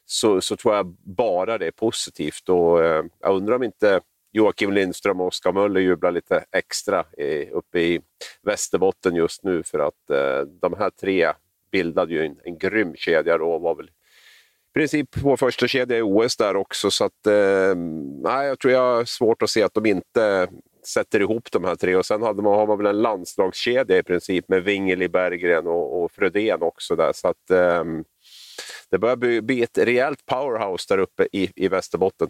[0.05, 2.49] så, så tror jag bara det är positivt.
[2.49, 7.49] Och, eh, jag undrar om inte Joakim Lindström och Oskar Möller jublar lite extra i,
[7.49, 8.01] uppe i
[8.43, 11.33] Västerbotten just nu för att eh, de här tre
[11.75, 16.01] bildade ju en, en grym kedja då var väl i princip vår första kedja i
[16.01, 16.91] OS där också.
[16.91, 17.75] Så att, eh,
[18.23, 20.47] nej, jag tror jag har svårt att se att de inte
[20.87, 21.95] sätter ihop de här tre.
[21.95, 26.03] Och sen hade man, har man väl en landslagskedja i princip med Wingeli, Berggren och,
[26.03, 27.11] och Frödén också där.
[27.13, 27.83] Så att, eh,
[28.89, 32.27] det börjar bli, bli ett rejält powerhouse där uppe i, i Västerbotten.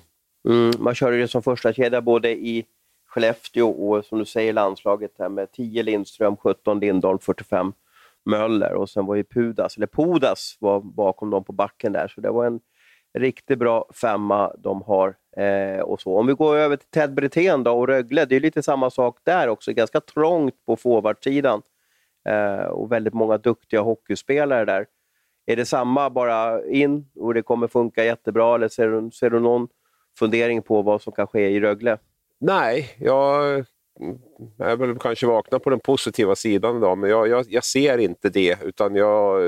[0.47, 2.65] Mm, man körde det som första kedja både i
[3.07, 7.73] Skellefteå och som du säger landslaget här med 10 Lindström, 17 Lindholm, 45
[8.25, 12.07] Möller och sen var ju Pudas, eller Podas var bakom dem på backen där.
[12.07, 12.59] Så det var en
[13.17, 15.15] riktigt bra femma de har.
[15.37, 16.19] Eh, och så.
[16.19, 19.19] Om vi går över till Ted Brithén då, och Rögle, det är lite samma sak
[19.23, 19.73] där också.
[19.73, 21.61] Ganska trångt på forwardsidan
[22.29, 24.85] eh, och väldigt många duktiga hockeyspelare där.
[25.45, 29.39] Är det samma, bara in och det kommer funka jättebra, eller ser du, ser du
[29.39, 29.67] någon
[30.19, 31.97] fundering på vad som kan ske i Rögle?
[32.39, 33.65] Nej, jag
[34.59, 38.29] är väl kanske vakna på den positiva sidan idag, men jag, jag, jag ser inte
[38.29, 38.57] det.
[38.63, 39.41] utan jag,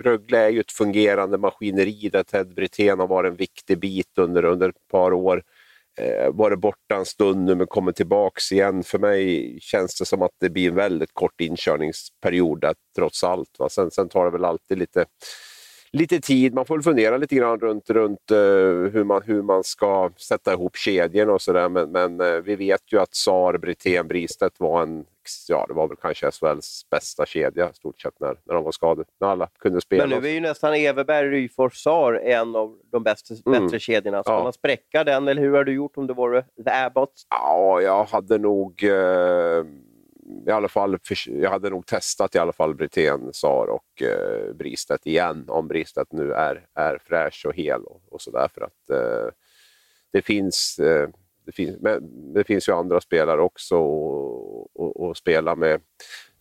[0.00, 4.44] Rögle är ju ett fungerande maskineri där Ted Brithén har varit en viktig bit under,
[4.44, 5.42] under ett par år.
[5.98, 8.82] Eh, varit borta en stund nu men kommer tillbaks igen.
[8.82, 13.58] För mig känns det som att det blir en väldigt kort inkörningsperiod där, trots allt.
[13.58, 13.68] Va?
[13.68, 15.04] Sen, sen tar det väl alltid lite
[15.94, 16.54] lite tid.
[16.54, 18.38] Man får fundera lite grann runt, runt uh,
[18.88, 21.68] hur, man, hur man ska sätta ihop kedjorna och sådär.
[21.68, 25.04] Men, men uh, vi vet ju att Sar, Brithén, Bristedt var en
[25.48, 29.08] ja, det var väl kanske SHLs bästa kedja stort sett när, när de var skadade.
[29.20, 30.06] När alla kunde spela.
[30.06, 33.64] Men nu är ju nästan Everberg, Ryfors, Sar en av de bästa, mm.
[33.64, 34.22] bättre kedjorna.
[34.22, 34.42] Ska ja.
[34.42, 37.26] man spräcka den eller hur har du gjort om det vore The Abbots?
[37.30, 38.82] Ja, jag hade nog...
[38.82, 39.64] Uh,
[40.46, 45.06] i alla fall, jag hade nog testat i alla fall Brithén, Sar och eh, Bristedt
[45.06, 48.48] igen om Bristedt nu är, är fräsch och hel och, och sådär.
[48.54, 49.32] För att eh,
[50.12, 51.08] det finns, eh,
[51.46, 53.76] det, finns, men det finns ju andra spelare också
[55.10, 55.80] att spela med.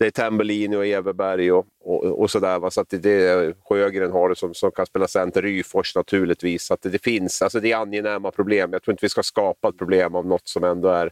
[0.03, 2.69] Det är Tambellini och Everberg och, och, och sådär.
[2.69, 6.63] Så att det, det, Sjögren har det som, som kan spela center, Ryfors naturligtvis.
[6.63, 8.73] Så att det, det finns, alltså det är angenäma problem.
[8.73, 11.11] Jag tror inte vi ska skapa ett problem av något som ändå är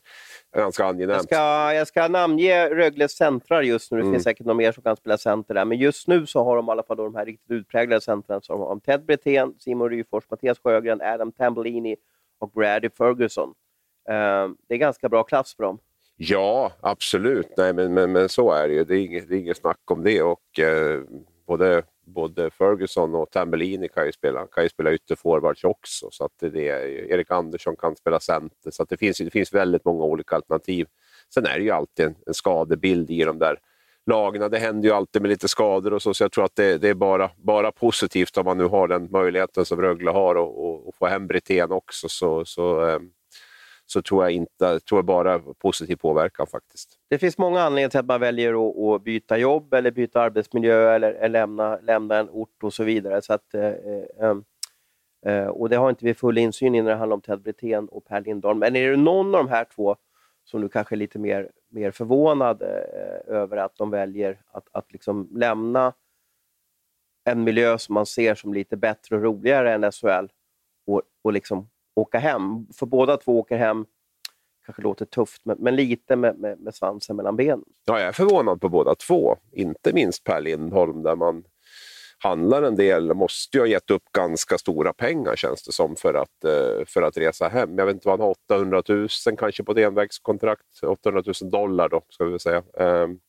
[0.56, 1.18] ganska angenämt.
[1.18, 3.98] Jag ska, jag ska namnge Rögles centrar just nu.
[3.98, 4.14] Det mm.
[4.14, 5.66] finns säkert någon mer som kan spela center där.
[5.66, 8.60] Men just nu så har de i alla fall de här riktigt utpräglade centren som
[8.60, 11.96] har Ted Brithén, Simon Ryfors, Mattias Sjögren, Adam Tambellini
[12.40, 13.50] och Brady Ferguson.
[14.10, 15.80] Uh, det är ganska bra klass på dem.
[16.24, 17.48] Ja, absolut.
[17.58, 18.84] Nej, men, men, men så är det ju.
[18.84, 20.22] Det är inget, det är inget snack om det.
[20.22, 21.02] Och, eh,
[21.48, 26.08] både både Ferguson och Tambellini kan ju spela, kan ju spela ytterforwards också.
[26.12, 28.72] Så att det är, Erik Andersson kan spela center.
[28.72, 30.88] Så det, finns, det finns väldigt många olika alternativ.
[31.34, 33.60] Sen är det ju alltid en, en skadebild i de där
[34.06, 34.52] lagen.
[34.52, 36.90] Det händer ju alltid med lite skador och så, så jag tror att det, det,
[36.90, 40.96] är bara, bara positivt om man nu har den möjligheten som Rögle har och, och
[40.96, 42.10] få hem Brithén också.
[42.10, 43.00] Så, så, eh,
[43.92, 47.00] så tror jag inte, tror jag bara positiv påverkan faktiskt.
[47.10, 50.96] Det finns många anledningar till att man väljer att, att byta jobb eller byta arbetsmiljö
[50.96, 53.22] eller, eller, lämna, lämna en ort och så vidare.
[53.22, 54.38] Så att, eh eh, eh,
[55.26, 57.88] eh, och Det har inte vi full insyn i när det handlar om Ted Brithén
[57.88, 58.60] och Per Lindholm.
[58.60, 59.96] Men är det någon av de här två
[60.44, 64.92] som du kanske är lite mer, mer förvånad eh, över att de väljer att, att
[64.92, 65.94] liksom lämna
[67.24, 70.28] en miljö som man ser som lite bättre och roligare än SHL
[70.88, 72.68] och, och liksom åka hem.
[72.74, 73.86] För båda två åker hem,
[74.66, 77.64] kanske låter tufft, men, men lite med, med, med, svansen mellan benen.
[77.86, 79.38] Ja, jag är förvånad på båda två.
[79.52, 81.44] Inte minst Per Lindholm, där man
[82.24, 86.14] handlar en del, måste ju ha gett upp ganska stora pengar känns det som för
[86.14, 87.78] att, eh, för att resa hem.
[87.78, 90.84] Jag vet inte vad han har, 800 000 kanske på ett envägskontrakt.
[90.84, 92.64] 800 000 dollar då, ska vi säga.
[92.78, 93.20] Ehm,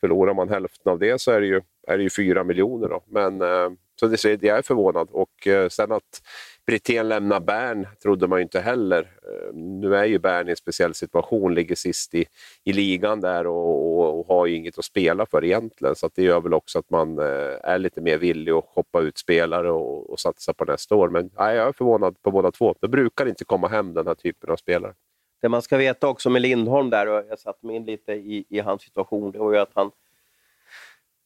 [0.00, 2.88] förlorar man hälften av det så är det ju, är det ju 4 miljoner.
[2.88, 3.02] Då.
[3.06, 5.08] Men, ehm, så det, jag är förvånad.
[5.10, 6.22] Och eh, sen att
[6.66, 9.00] Brithén lämnar Bern trodde man ju inte heller.
[9.00, 12.24] Eh, nu är ju Bern i en speciell situation, ligger sist i,
[12.64, 15.94] i ligan där och, och, och har ju inget att spela för egentligen.
[15.94, 17.24] Så det gör väl också att man eh,
[17.62, 21.08] är lite mer villig att hoppa ut spelare och, och satsa på nästa år.
[21.08, 22.74] Men nej, jag är förvånad på båda två.
[22.80, 24.94] Det brukar inte komma hem den här typen av spelare.
[25.42, 28.44] Det man ska veta också med Lindholm där, och jag satte mig in lite i,
[28.48, 29.90] i hans situation, det var ju att han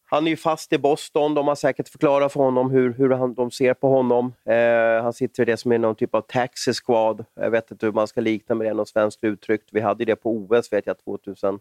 [0.09, 1.35] han är ju fast i Boston.
[1.35, 4.35] De har säkert förklarat för honom hur, hur han, de ser på honom.
[4.45, 7.25] Eh, han sitter i det som är någon typ av taxi squad.
[7.35, 9.63] Jag vet inte hur man ska likna med det, något svenskt uttryck.
[9.73, 11.61] Vi hade det på OS, vet jag, 2006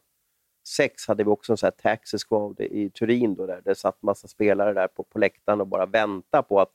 [1.08, 3.36] hade vi också en sån här taxi squad i Turin.
[3.36, 6.72] Då, där det satt massa spelare där på, på läktaren och bara väntade på att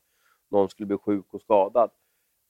[0.50, 1.90] någon skulle bli sjuk och skadad.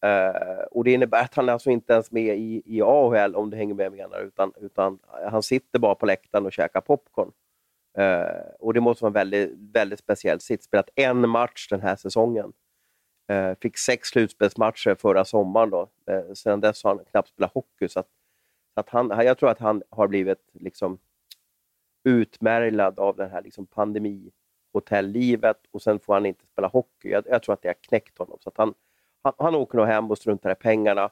[0.04, 3.50] Eh, och Det innebär att han är alltså inte ens med i, i AHL, om
[3.50, 4.98] du hänger med menar, utan, utan
[5.30, 7.32] han sitter bara på läktaren och käkar popcorn.
[7.98, 10.62] Uh, och det måste vara en väldigt, väldigt speciell sitt.
[10.62, 12.52] Spelat en match den här säsongen.
[13.32, 15.70] Uh, fick sex slutspelsmatcher förra sommaren.
[15.70, 15.88] Då.
[16.10, 17.88] Uh, sedan dess har han knappt spelat hockey.
[17.88, 18.08] Så, att,
[18.74, 20.98] så att han, jag tror att han har blivit liksom,
[22.04, 27.08] utmärglad av det här liksom, pandemihotellivet och sen får han inte spela hockey.
[27.08, 28.38] Jag, jag, tror att det har knäckt honom.
[28.40, 28.74] Så att han,
[29.22, 31.10] han, han åker nog hem och struntar i pengarna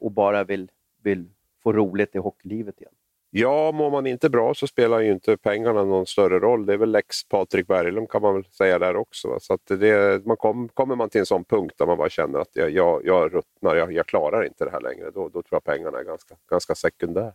[0.00, 0.70] och bara vill,
[1.02, 1.30] vill
[1.62, 2.94] få roligt i hockeylivet igen.
[3.34, 6.66] Ja, mår man inte bra så spelar ju inte pengarna någon större roll.
[6.66, 9.28] Det är väl lex Patrik Berglund kan man väl säga där också.
[9.28, 9.40] Va?
[9.40, 12.38] Så att det, man kom, kommer man till en sån punkt där man bara känner
[12.38, 15.44] att jag, jag, jag ruttnar, jag, jag klarar inte det här längre, då, då tror
[15.50, 17.34] jag pengarna är ganska, ganska sekundärt.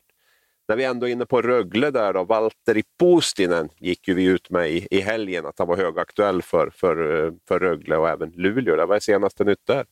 [0.67, 4.49] När vi ändå är inne på Rögle där då, Valtteri Postinen gick ju vi ut
[4.49, 8.29] med i, i helgen att han var högaktuell för, för, eh, för Rögle och även
[8.29, 8.85] Luleå.
[8.85, 9.85] Vad är senaste nytt där?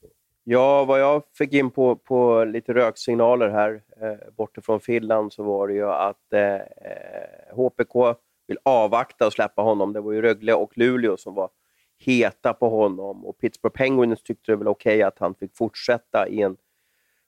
[0.48, 5.68] Ja, vad jag fick in på, på lite röksignaler här eh, bortifrån Finland så var
[5.68, 9.94] det ju att eh, eh HPK vill avvakta och släppa honom.
[9.94, 11.50] Det var ju Rögle och Luleå som var
[11.98, 16.28] heta på honom och Pittsburgh Penguins tyckte det var okej okay att han fick fortsätta
[16.28, 16.58] i en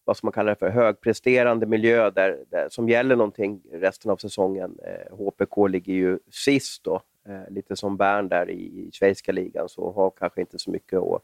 [0.05, 4.79] vad som man kallar för, högpresterande miljö där, där, som gäller någonting resten av säsongen.
[4.83, 9.69] Eh, HPK ligger ju sist då, eh, lite som Bern där i, i schweiziska ligan,
[9.69, 11.21] så har kanske inte så mycket att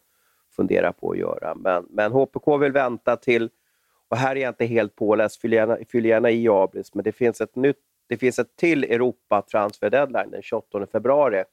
[0.55, 1.55] fundera på att göra.
[1.55, 3.49] Men, men HPK vill vänta till,
[4.09, 7.11] och här är jag inte helt påläst, fyll gärna, fyll gärna i Abris, men det
[7.11, 7.77] finns ett nytt
[8.07, 11.43] det finns ett till Europa transfer deadline den 28 februari.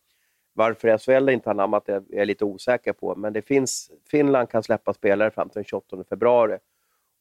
[0.53, 4.49] Varför SHL inte har namnat det är jag lite osäker på, men det finns, Finland
[4.49, 6.59] kan släppa spelare fram till den 28 februari.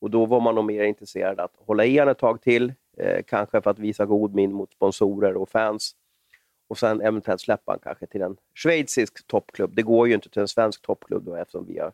[0.01, 3.61] Och Då var man nog mer intresserad att hålla i ett tag till, eh, kanske
[3.61, 5.95] för att visa god min mot sponsorer och fans.
[6.69, 9.75] Och sen eventuellt släppa han kanske till en schweizisk toppklubb.
[9.75, 11.91] Det går ju inte till en svensk toppklubb då, eftersom vi har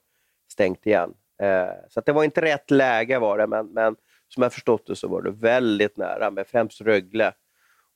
[0.51, 1.13] stängt igen.
[1.39, 3.95] Eh, så det var inte rätt läge var det, men, men
[4.27, 7.33] som jag förstått det så var det väldigt nära med främst Rögle.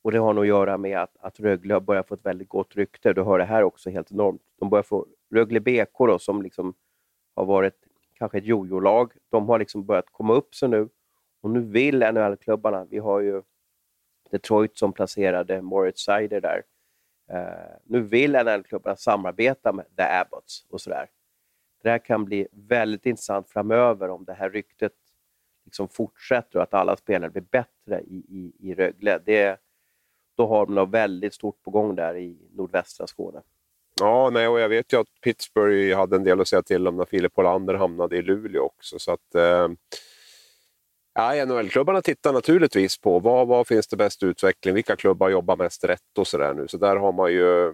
[0.01, 2.49] Och det har nog att göra med att, att Rögle har börjat få ett väldigt
[2.49, 3.13] gott rykte.
[3.13, 4.41] Du hör det här också helt enormt.
[4.59, 6.73] De börjar få Rögle BK då, som liksom
[7.35, 7.75] har varit
[8.13, 9.13] kanske ett jojo-lag.
[9.29, 10.89] De har liksom börjat komma upp sig nu.
[11.41, 13.41] Och nu vill NHL-klubbarna, vi har ju
[14.31, 16.63] Detroit som placerade Moritz Seider där.
[17.33, 21.09] Uh, nu vill NHL-klubbarna samarbeta med The Abbots och sådär.
[21.83, 24.93] Det här kan bli väldigt intressant framöver om det här ryktet
[25.65, 29.21] liksom fortsätter och att alla spelare blir bättre i, i, i Rögle.
[29.25, 29.59] Det,
[30.35, 33.41] då har de något väldigt stort på gång där i nordvästra Skåne.
[33.99, 36.97] Ja, nej, och jag vet ju att Pittsburgh hade en del att säga till om
[36.97, 38.99] när Filip Hollander hamnade i Luleå också.
[38.99, 39.67] Så att, eh,
[41.19, 45.83] ja, NHL-klubbarna tittar naturligtvis på vad, vad finns det bäst utveckling, vilka klubbar jobbar mest
[45.83, 46.67] rätt och sådär nu.
[46.67, 47.73] Så där har man ju,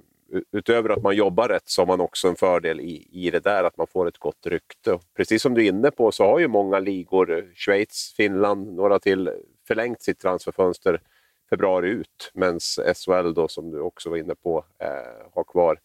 [0.51, 3.63] utöver att man jobbar rätt, så har man också en fördel i, i det där,
[3.63, 4.99] att man får ett gott rykte.
[5.17, 8.99] Precis som du är inne på så har ju många ligor, eh, Schweiz, Finland, några
[8.99, 9.31] till,
[9.67, 11.01] förlängt sitt transferfönster
[11.49, 12.59] februari ut, medan
[12.95, 14.87] SHL då, som du också var inne på, eh,
[15.33, 15.79] har kvar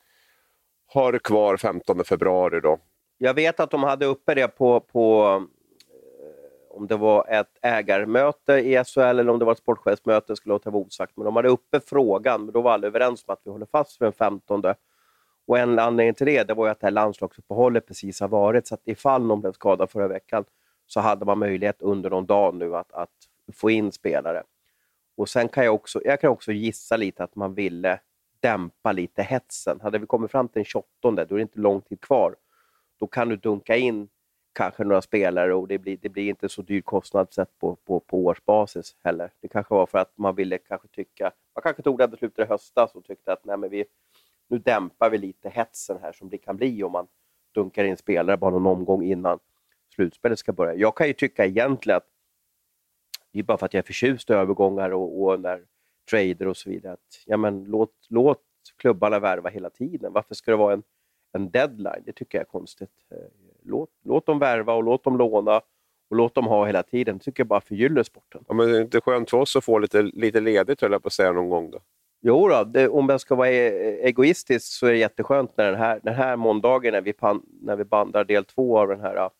[0.92, 2.60] har kvar 15 februari.
[2.60, 2.78] Då.
[3.18, 5.46] Jag vet att de hade uppe det på, på
[6.70, 10.70] om det var ett ägarmöte i SHL eller om det var ett sportchefsmöte, skulle låta
[10.70, 11.16] vara osagt.
[11.16, 14.00] Men de hade uppe frågan, men då var alla överens om att vi håller fast
[14.00, 14.62] vid den 15.
[15.46, 18.66] Och en anledning till det, det var ju att det här landslagsuppehållet precis har varit,
[18.66, 20.44] så att ifall någon blev skadad förra veckan
[20.86, 23.10] så hade man möjlighet under någon dag nu att, att
[23.52, 24.42] få in spelare.
[25.16, 28.00] Och sen kan jag också, jag kan också gissa lite att man ville
[28.40, 29.80] dämpa lite hetsen.
[29.80, 32.36] Hade vi kommit fram till den 28, då är det inte lång tid kvar.
[33.00, 34.08] Då kan du dunka in
[34.60, 38.00] kanske några spelare och det blir, det blir inte så dyr kostnad sett på, på,
[38.00, 39.30] på årsbasis heller.
[39.40, 42.48] Det kanske var för att man ville kanske tycka, man kanske tog det beslutet i
[42.48, 43.84] höstas och tyckte att nej, men vi,
[44.48, 47.06] nu dämpar vi lite hetsen här som det kan bli om man
[47.54, 49.38] dunkar in spelare bara någon omgång innan
[49.94, 50.74] slutspelet ska börja.
[50.74, 52.06] Jag kan ju tycka egentligen att
[53.32, 55.64] det är bara för att jag är förtjust i övergångar och, och när
[56.10, 56.92] trader och så vidare.
[56.92, 58.42] Att, ja, men låt, låt
[58.76, 60.12] klubbarna värva hela tiden.
[60.12, 60.82] Varför ska det vara en,
[61.32, 62.02] en deadline?
[62.04, 63.06] Det tycker jag är konstigt.
[63.10, 65.56] Eh, Låt, låt dem värva och låt dem låna
[66.10, 67.18] och låt dem ha hela tiden.
[67.18, 68.44] Det tycker jag bara förgyller sporten.
[68.48, 71.02] Ja, men det är inte skönt för oss att få lite, lite ledigt, höll jag
[71.02, 71.70] på att säga, någon gång?
[71.70, 71.78] Då?
[72.20, 75.80] Jo, då, det, om jag ska vara e-, egoistisk så är det jätteskönt när den
[75.80, 79.30] här, den här måndagen när vi, pan, när vi bandar del två av den här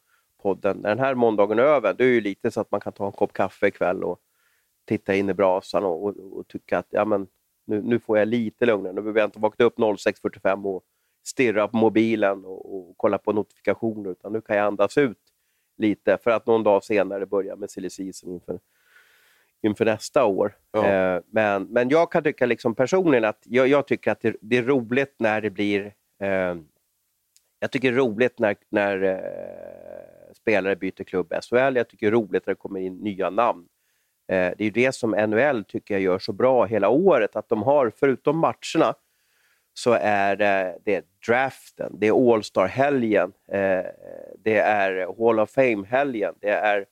[0.43, 2.93] podden, när den här måndagen är över, det är ju lite så att man kan
[2.93, 4.21] ta en kopp kaffe ikväll och
[4.85, 7.27] titta in i brasan och, och, och tycka att ja, men,
[7.65, 8.93] nu, nu får jag lite lugnare.
[8.93, 10.85] Nu behöver jag inte vakna upp 06.45 och
[11.23, 15.19] stirra på mobilen och, och, kolla på notifikationer, utan nu kan jag andas ut
[15.77, 18.61] lite för att någon dag senare börja med silly season inför,
[19.63, 20.57] inför nästa år.
[20.73, 20.87] Ja.
[20.87, 24.57] Eh, men, men jag kan tycka liksom personligen att jag, jag tycker att det, det,
[24.57, 26.55] är roligt när det blir eh,
[27.61, 31.77] jag tycker det är roligt när, när eh, spelare byter klubb SHL.
[31.77, 33.67] Jag tycker det är roligt när det kommer in nya namn.
[34.29, 37.63] Eh, det är det som NHL tycker jag gör så bra hela året, att de
[37.63, 38.95] har, förutom matcherna,
[39.83, 43.85] så är det, draften, det är All-star-helgen, eh,
[44.39, 46.87] det är Hall of Fame-helgen, det är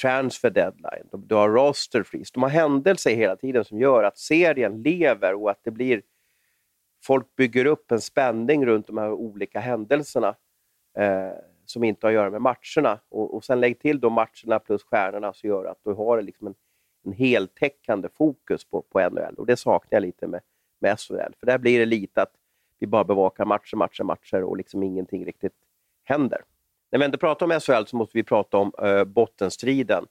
[0.00, 2.30] transfer deadline, du har roster freeze.
[2.34, 6.02] De har händelser hela tiden som gör att serien lever och att det blir...
[7.04, 10.36] Folk bygger upp en spänning runt de här olika händelserna
[10.98, 11.30] eh,
[11.66, 13.00] som inte har att göra med matcherna.
[13.08, 16.46] Och, och sen lägg till de matcherna plus stjärnorna så gör att du har liksom
[16.46, 16.54] en
[17.06, 20.40] en heltäckande fokus på, på NHL och det saknar jag lite med,
[20.84, 21.32] med SHL.
[21.40, 22.32] För där blir det lite att
[22.78, 25.52] vi bara bevakar matcher, matcher, matcher och liksom ingenting riktigt
[26.04, 26.40] händer.
[26.90, 30.06] När vi ändå pratar om SHL så måste vi prata om eh, bottenstriden.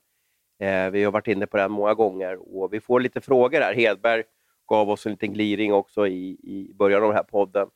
[0.59, 3.74] Eh, vi har varit inne på den många gånger och vi får lite frågor här.
[3.74, 4.24] Hedberg
[4.67, 7.69] gav oss en liten gliring också i, i början av den här podden.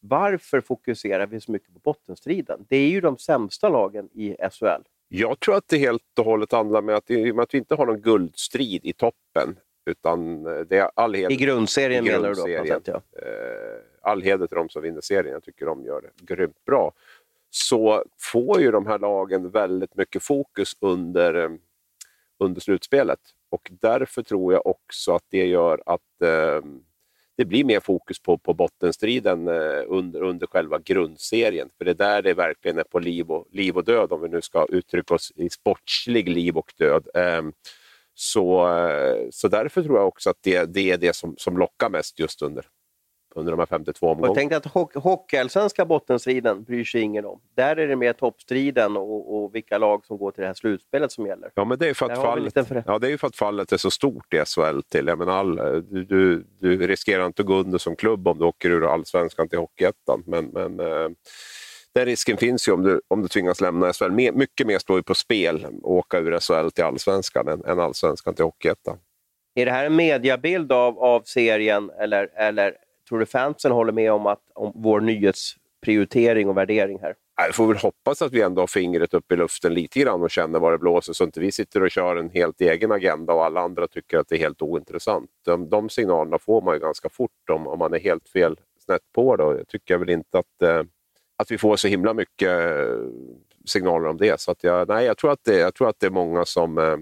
[0.00, 2.64] Varför fokuserar vi så mycket på bottenstriden?
[2.68, 4.82] Det är ju de sämsta lagen i SHL.
[5.08, 7.86] Jag tror att det helt och hållet handlar om att, med att vi inte har
[7.86, 9.56] någon guldstrid i toppen.
[9.86, 12.74] Utan eh, det är all heder, I grundserien, I grundserien menar du då?
[12.74, 13.20] Sätt, ja.
[13.22, 15.32] Eh, all heder till de som vinner serien.
[15.32, 16.92] Jag tycker de gör det grymt bra.
[17.50, 21.50] så får ju de här lagen väldigt mycket fokus under, eh,
[22.38, 23.20] under slutspelet.
[23.48, 26.60] Och därför tror jag också att det gör att eh,
[27.36, 31.70] det blir mer fokus på, på bottenstriden eh, under, under själva grundserien.
[31.78, 34.28] För det är där det verkligen är på liv och, liv och död, om vi
[34.28, 37.08] nu ska uttrycka oss i sportslig liv och död.
[37.14, 37.42] Eh,
[38.18, 41.90] så, eh, så därför tror jag också att det, det är det som, som lockar
[41.90, 42.66] mest just under,
[43.34, 44.28] under de här 52 omgångarna.
[44.28, 47.40] Jag tänkte att ho hockeyallsvenska bottenstriden bryr sig ingen om.
[47.54, 51.12] Där är det mer toppstriden och, och, vilka lag som går till det här slutspelet
[51.12, 51.50] som gäller.
[51.54, 53.76] Ja, men det är för att, fallet, för ja, det är för att fallet är
[53.76, 54.80] så stort i SHL.
[54.88, 55.06] Till.
[55.06, 55.56] Jag menar, all,
[55.90, 59.48] du, du, du riskerar inte att gå under som klubb om du åker ur allsvenskan
[59.48, 60.22] till Hockeyettan.
[60.26, 61.08] Men, men eh,
[61.96, 64.10] den risken finns ju om du, om du tvingas lämna SHL.
[64.10, 68.34] mycket mer står ju på spel att åka ur SHL till allsvenskan än, än allsvenskan
[68.34, 68.98] till Hockeyettan.
[69.54, 72.74] Är det här en mediabild av, av serien eller, eller
[73.08, 77.14] tror du fansen håller med om, att, om vår nyhetsprioritering och värdering här?
[77.36, 80.30] Jag får väl hoppas att vi ändå har fingret upp i luften lite grann och
[80.30, 83.44] känner var det blåser så inte vi sitter och kör en helt egen agenda och
[83.44, 85.30] alla andra tycker att det är helt ointressant.
[85.44, 89.12] De, de signalerna får man ju ganska fort om, om man är helt fel snett
[89.14, 89.42] på det.
[89.44, 90.82] Jag tycker väl inte att eh,
[91.36, 92.98] att vi får så himla mycket eh,
[93.64, 94.40] signaler om det.
[94.40, 96.78] Så att jag, nej, jag, tror att det, jag tror att det är många som,
[96.78, 96.96] eh,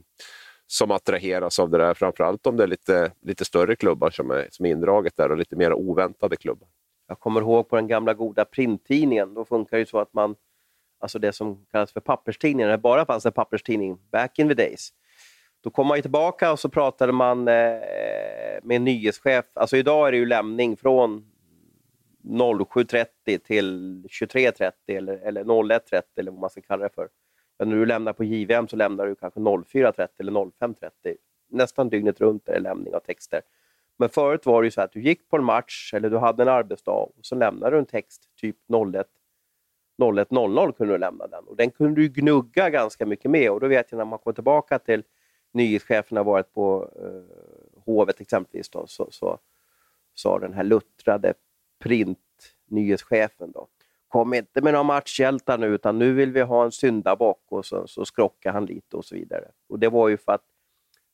[0.66, 1.94] som attraheras av det där.
[1.94, 5.36] Framförallt om det är lite, lite större klubbar som är, som är indraget där och
[5.36, 6.68] lite mer oväntade klubbar.
[7.08, 10.34] Jag kommer ihåg på den gamla goda printtidningen, då funkar det så att man,
[11.00, 14.54] alltså det som kallas för papperstidningen, när det bara fanns en papperstidning, back in the
[14.54, 14.92] days,
[15.60, 17.54] då kom man tillbaka och så pratade man eh,
[18.62, 19.44] med en nyhetschef.
[19.54, 21.26] Alltså idag är det ju lämning från
[22.24, 27.08] 07.30 till 23.30 eller, eller 01.30 eller vad man ska kalla det för.
[27.58, 31.16] Men när du lämnar på JVM så lämnar du kanske 04.30 eller 05.30.
[31.50, 33.40] Nästan dygnet runt är det lämning av texter.
[33.96, 36.42] Men förut var det ju så att du gick på en match eller du hade
[36.42, 38.56] en arbetsdag och så lämnade du en text typ
[38.94, 39.06] 01
[39.98, 41.44] 01.00 kunde du lämna den.
[41.44, 43.50] Och den kunde du gnugga ganska mycket med.
[43.50, 45.02] Och då vet jag när man kommer tillbaka till
[45.52, 49.38] nyhetschefen har varit på eh, Hovet exempelvis, då, så,
[50.14, 51.34] så, den här luttrade
[51.84, 53.68] print-nyhetschefen då.
[54.08, 57.86] Kom inte med några matchhjältar nu, utan nu vill vi ha en syndabock och så,
[57.86, 59.50] så skrockar han lite och så vidare.
[59.68, 60.44] Och det var ju för att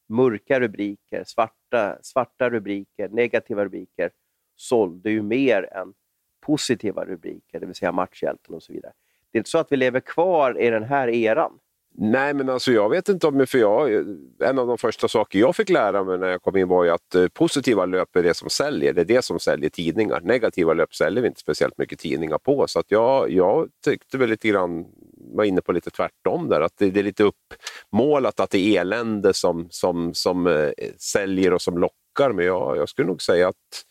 [0.09, 4.11] mörka rubriker, svarta, svarta rubriker, negativa rubriker
[4.57, 5.95] sålde ju mer än
[6.41, 8.93] positiva rubriker, det vill säga matchhjälten och så vidare.
[9.31, 11.59] Det är inte så att vi lever kvar i den här eran.
[12.03, 13.47] Nej, men alltså jag vet inte om...
[13.47, 13.93] För jag,
[14.41, 16.91] en av de första saker jag fick lära mig när jag kom in var ju
[16.91, 18.93] att eh, positiva löp är det som säljer.
[18.93, 20.21] Det är det som säljer tidningar.
[20.21, 22.67] Negativa löp säljer vi inte speciellt mycket tidningar på.
[22.69, 24.87] Så att jag, jag tyckte väl lite grann,
[25.35, 26.61] var inne på lite tvärtom där.
[26.61, 31.53] Att det, det är lite uppmålat att det är elände som, som, som eh, säljer
[31.53, 32.33] och som lockar.
[32.33, 33.85] Men jag, jag skulle nog säga att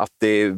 [0.00, 0.52] att det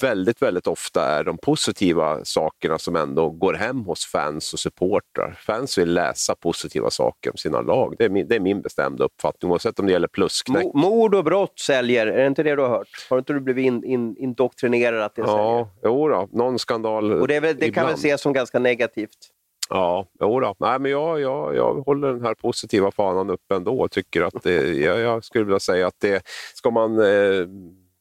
[0.00, 5.38] väldigt, väldigt ofta är de positiva sakerna som ändå går hem hos fans och supportrar.
[5.40, 7.94] Fans vill läsa positiva saker om sina lag.
[7.98, 10.66] Det är min, det är min bestämda uppfattning, oavsett om det gäller plusknäck.
[10.74, 13.06] Mord och brott säljer, är det inte det du har hört?
[13.10, 15.66] Har inte du blivit in, in, indoktrinerad att det ja, säljer?
[15.82, 19.18] Jo då, någon skandal Och det, väl, det kan väl ses som ganska negativt?
[19.70, 20.54] Ja, jodå.
[20.58, 23.88] Nej, men jag, jag, jag håller den här positiva fanan uppe ändå.
[23.88, 26.22] Tycker att det, jag, jag skulle vilja säga att det,
[26.54, 27.46] ska man eh,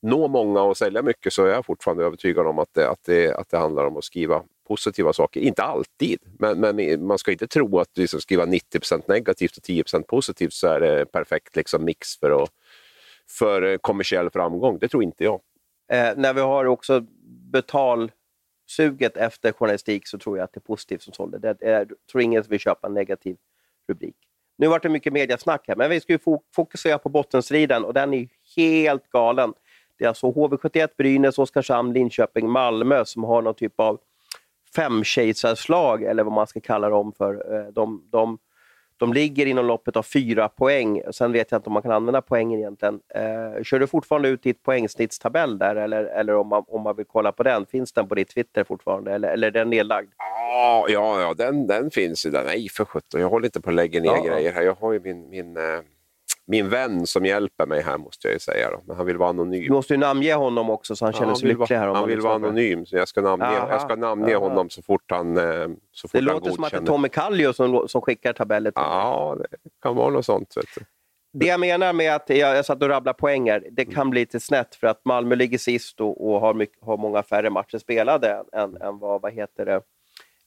[0.01, 3.33] nå många och sälja mycket så är jag fortfarande övertygad om att det, att det,
[3.33, 5.41] att det handlar om att skriva positiva saker.
[5.41, 9.63] Inte alltid, men, men man ska inte tro att du ska skriva 90% negativt och
[9.63, 12.49] 10% positivt så är det perfekt liksom, mix för, att,
[13.29, 14.77] för kommersiell framgång.
[14.79, 15.39] Det tror inte jag.
[15.91, 17.05] Eh, när vi har också
[17.51, 21.37] betalsuget efter journalistik så tror jag att det är positivt som sålde.
[21.37, 23.37] Det är, jag tror ingen vill köpa en negativ
[23.87, 24.15] rubrik.
[24.57, 26.19] Nu vart det mycket mediasnack här, men vi ska ju
[26.55, 29.53] fokusera på bottenstriden och den är helt galen.
[29.97, 33.99] Det är alltså HV71, Brynäs, Oskarshamn, Linköping, Malmö som har någon typ av
[34.75, 37.55] femkejsarslag, eller vad man ska kalla dem för.
[37.55, 38.37] Eh, de, de,
[38.97, 41.01] de ligger inom loppet av fyra poäng.
[41.11, 42.99] Sen vet jag inte om man kan använda poängen egentligen.
[43.15, 47.05] Eh, kör du fortfarande ut ditt poängsnittstabell där, eller, eller om, man, om man vill
[47.05, 47.65] kolla på den?
[47.65, 50.11] Finns den på ditt Twitter fortfarande, eller, eller är den nedlagd?
[50.17, 52.31] Ja, ja, ja den, den finns ju.
[52.31, 53.21] Nej, för sjutton.
[53.21, 54.23] Jag håller inte på att lägga ner ja.
[54.23, 54.61] grejer här.
[54.61, 55.63] Jag har ju min, min eh
[56.47, 58.71] min vän som hjälper mig här måste jag ju säga.
[58.71, 58.81] Då.
[58.85, 59.63] Men han vill vara anonym.
[59.63, 61.87] Du måste ju namnge honom också så han känner sig lycklig här.
[61.87, 65.37] han vill vara anonym, så jag ska namnge, jag ska namnge honom så fort han
[65.37, 68.71] eh, så fort Det låter som att det är Tommy Kallio som, som skickar tabeller
[68.71, 70.55] till Ja, det kan vara något sånt.
[71.33, 74.39] Det jag menar med att jag, jag satt och rabblade poänger, det kan bli lite
[74.39, 78.43] snett för att Malmö ligger sist och, och har, mycket, har många färre matcher spelade
[78.53, 79.81] än, än vad, vad heter det,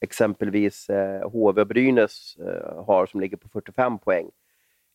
[0.00, 4.30] exempelvis eh, HV Brynäs eh, har som ligger på 45 poäng.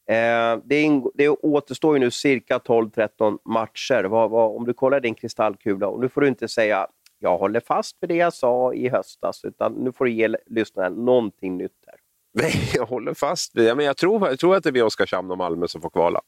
[0.08, 4.04] Eh, det, det återstår ju nu cirka 12-13 matcher.
[4.04, 6.88] Vad, vad, om du kollar din kristallkula, och nu får du inte säga
[7.20, 10.94] jag håller fast vid det jag sa i höstas, utan nu får du ge lyssnaren
[10.94, 11.96] någonting nytt här.
[12.44, 13.76] Nej, jag håller fast vid det.
[13.76, 16.22] Men jag tror, jag tror att det blir Oskarshamn och Malmö som får kvala.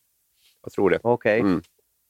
[0.64, 1.00] Jag tror det.
[1.04, 1.40] Okej.
[1.42, 1.52] Okay.
[1.52, 1.62] Mm.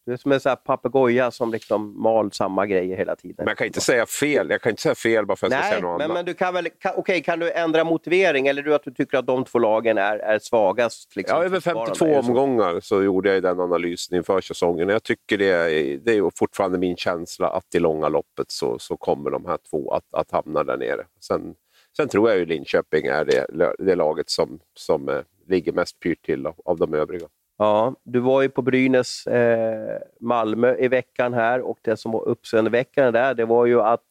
[0.07, 3.35] Du är som en papegoja som liksom mal samma grejer hela tiden.
[3.37, 4.49] Men jag kan inte säga fel.
[4.49, 6.17] Jag kan inte säga fel bara för att jag ska säga något men, annat.
[6.17, 9.17] Men du kan väl, kan, okay, kan du ändra motivering eller du att du tycker
[9.17, 11.15] att de två lagen är, är svagast?
[11.15, 14.89] Liksom, ja, över 52 omgångar så gjorde jag den analysen inför säsongen.
[14.89, 18.97] Jag tycker det är, det är fortfarande min känsla att i långa loppet så, så
[18.97, 21.05] kommer de här två att, att hamna där nere.
[21.19, 21.55] Sen,
[21.97, 26.25] sen tror jag ju Linköping är det, det laget som, som eh, ligger mest pyrt
[26.25, 27.27] till av, av de övriga.
[27.57, 32.27] Ja, du var ju på Brynäs eh, Malmö i veckan här och det som var
[32.27, 34.03] uppseendeväckande där, det var ju att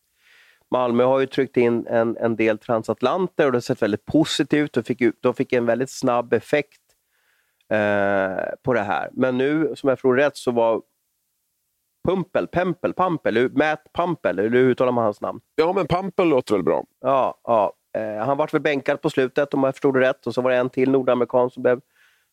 [0.71, 4.73] Malmö har ju tryckt in en, en del transatlanter och det har sett väldigt positivt.
[4.73, 6.81] De fick, de fick en väldigt snabb effekt
[7.71, 9.11] eh, på det här.
[9.13, 10.83] Men nu, som jag tror rätt, så var
[12.09, 15.41] Pumpel, Pempel, Pampel, Matt Pampel, hur uttalar man hans namn?
[15.55, 16.85] Ja, men Pampel låter väl bra.
[17.01, 17.73] Ja, ja.
[17.97, 20.51] Eh, han vart väl bänkad på slutet om jag förstod det rätt och så var
[20.51, 21.81] det en till nordamerikan som blev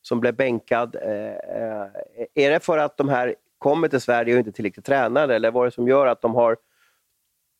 [0.04, 0.96] som blev bänkad.
[0.96, 1.88] Eh, eh,
[2.36, 5.64] är det för att de här kommer till Sverige och inte tillräckligt tränade eller vad
[5.64, 6.58] är det som gör att de har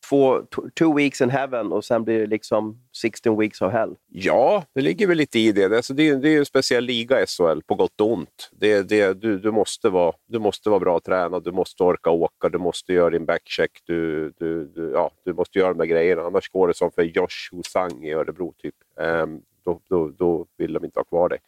[0.08, 0.42] två,
[0.78, 3.96] two weeks in heaven och sen blir det liksom 16 weeks of hell?
[4.08, 5.76] Ja, det ligger väl lite i det.
[5.76, 8.50] Alltså det, är, det är en speciell liga, SHL, på gott och ont.
[8.52, 12.48] Det, det, du, du, måste vara, du måste vara bra tränad, du måste orka åka,
[12.48, 16.22] du måste göra din backcheck, du, du, du, ja, du måste göra de där grejerna.
[16.22, 18.74] Annars går det som för Josh Husang i Örebro, typ.
[18.96, 21.38] Um, då, då, då vill de inte ha kvar dig.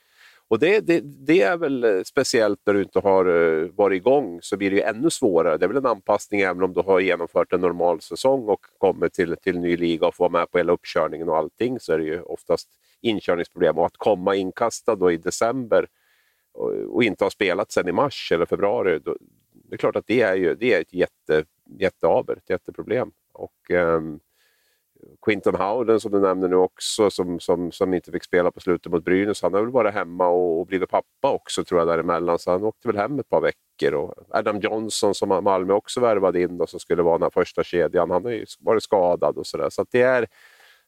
[0.48, 4.38] Och det, det, det, är väl eh, speciellt när du inte har eh, varit igång
[4.42, 5.56] så blir det ju ännu svårare.
[5.56, 9.08] Det är väl en anpassning även om du har genomfört en normal säsong och kommer
[9.08, 11.98] till, till ny liga och får vara med på hela uppkörningen och allting så är
[11.98, 12.68] det ju oftast
[13.00, 13.78] inkörningsproblem.
[13.78, 15.86] Och att komma inkastad då i december
[16.52, 19.16] och, och inte ha spelat sedan i mars eller februari, då,
[19.52, 21.44] det är klart att det är, ju, det är ett jätte,
[21.78, 23.10] jätteaber, ett jätteproblem.
[23.32, 24.20] Och, um,
[25.26, 28.92] Quinton Howden som du nämner nu också, som, som, som inte fick spela på slutet
[28.92, 29.42] mot Brynäs.
[29.42, 32.64] Han har väl varit hemma och, och blivit pappa också tror jag däremellan, så han
[32.64, 33.94] åkte väl hem ett par veckor.
[33.94, 37.64] Och Adam Johnson som Malmö också värvade in och som skulle vara den här första
[37.64, 39.70] kedjan, han har ju varit skadad och sådär.
[39.70, 40.26] Så, så det är...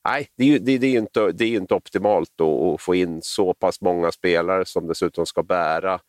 [0.04, 2.94] Nej, det är ju det, det är inte, det är inte optimalt då, att få
[2.94, 6.00] in så pass många spelare som dessutom ska bära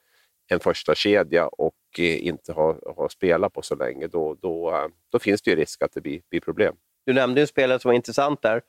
[0.48, 4.08] en första kedja och eh, inte ha, ha spelat på så länge.
[4.08, 6.76] Då, då, eh, då finns det ju risk att det blir, blir problem.
[7.10, 8.62] Du nämnde en spelare som var intressant där,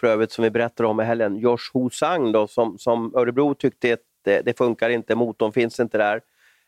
[0.00, 1.36] för övrigt, som vi berättade om i helgen.
[1.36, 5.98] Josh Hosang, då, som, som Örebro tyckte att det, det funkar inte, motorn finns inte
[5.98, 6.20] där.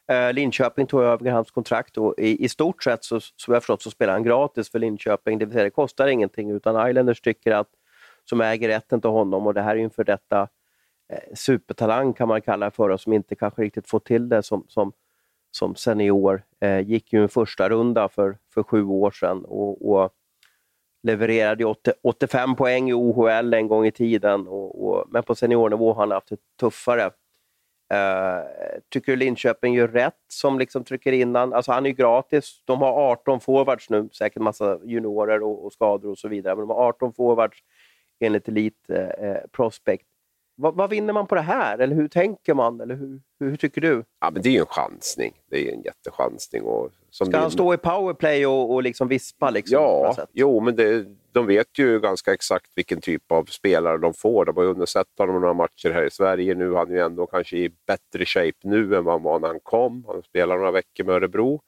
[0.09, 3.83] Eh, Linköping tog över hans kontrakt och i, i stort sett, så, som jag förstått,
[3.83, 5.39] så spelar han gratis för Linköping.
[5.39, 7.69] Det vill säga, det kostar ingenting, utan Islanders tycker att,
[8.25, 10.49] som äger rätten till honom, och det här är ju inför detta
[11.13, 14.65] eh, supertalang kan man kalla det för, som inte kanske riktigt får till det som,
[14.69, 14.93] som,
[15.51, 16.43] som senior.
[16.61, 20.15] Eh, gick ju en första runda för, för sju år sedan och, och
[21.05, 25.93] levererade 80, 85 poäng i OHL en gång i tiden, och, och, men på seniornivå
[25.93, 27.11] har han haft det tuffare.
[27.95, 31.53] Uh, tycker du Linköping gör rätt som liksom trycker in han?
[31.53, 32.63] Alltså han är ju gratis.
[32.65, 36.69] De har 18 forwards nu, säkert massa juniorer och, och skador och så vidare, men
[36.69, 37.59] de har 18 forwards
[38.21, 38.93] enligt Elite
[39.23, 40.07] uh, Prospect.
[40.57, 41.79] Vad, vad, vinner man på det här?
[41.79, 42.81] Eller hur tänker man?
[42.81, 44.05] Eller hur, hur, tycker du?
[44.21, 45.33] Ja, men det är ju en chansning.
[45.51, 46.63] Det är en jättechansning.
[46.63, 49.51] Och som Ska han stå i powerplay och, och liksom vispa?
[49.51, 54.15] Liksom, ja, jo, men det, de vet ju ganska exakt vilken typ av spelare de
[54.15, 54.45] får.
[54.45, 56.55] De har ju sett honom några matcher här i Sverige.
[56.55, 59.49] Nu han är ju ändå kanske i bättre shape nu än vad han var när
[59.49, 60.05] han kom.
[60.09, 61.63] Han spelar några veckor med Örebro.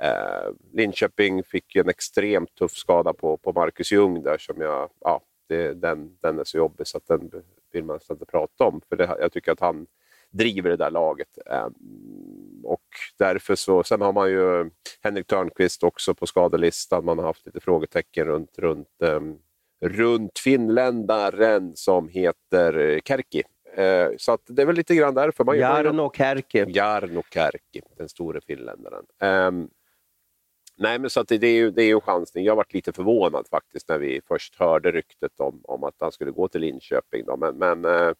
[0.00, 4.90] Eh, Linköping fick ju en extremt tuff skada på, på Marcus Ljung där som jag,
[5.00, 7.30] ja, det, den, den är så jobbig så att den
[7.72, 8.80] vill man nästan inte prata om.
[8.88, 9.86] För det, jag tycker att han
[10.30, 11.38] driver det där laget.
[11.46, 12.86] Um, och
[13.18, 14.70] därför så, sen har man ju
[15.02, 17.04] Henrik Törnqvist också på skadelistan.
[17.04, 19.38] Man har haft lite frågetecken runt, runt, um,
[19.80, 23.42] runt finländaren som heter Kärki.
[23.78, 25.44] Uh, så att det är väl lite grann därför.
[25.44, 26.64] Man, Jarno Kärki.
[26.68, 29.04] Jarno Kärki, den store finländaren.
[30.80, 32.44] Nej, men så att det, är ju, det är ju en chansning.
[32.44, 36.30] Jag varit lite förvånad faktiskt när vi först hörde ryktet om, om att han skulle
[36.30, 37.24] gå till Linköping.
[37.26, 37.36] Då.
[37.36, 38.12] Men, men eh,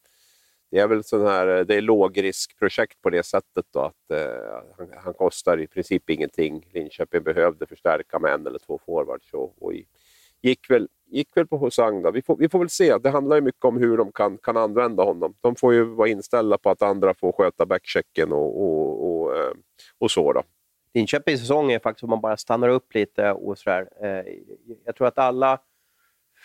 [0.71, 4.63] det är väl sån här, eh, det är lågriskprojekt på det sättet då, att eh,
[4.77, 6.69] han, han, kostar i princip ingenting.
[6.73, 9.73] Linköping behövde förstärka med en eller två forwards och, och
[10.41, 12.01] gick, väl, gick väl på Hosang.
[12.01, 12.11] Då.
[12.11, 12.97] Vi, får, vi får väl se.
[12.97, 15.33] Det handlar ju mycket om hur de kan, kan använda honom.
[15.41, 19.53] De får ju vara inställda på att andra får sköta backchecken och, och, och, eh,
[19.97, 20.33] och så.
[20.33, 20.43] Då.
[20.93, 23.89] Linköpings säsong är faktiskt om man bara stannar upp lite och sådär.
[24.01, 24.33] Eh,
[24.85, 25.59] jag tror att alla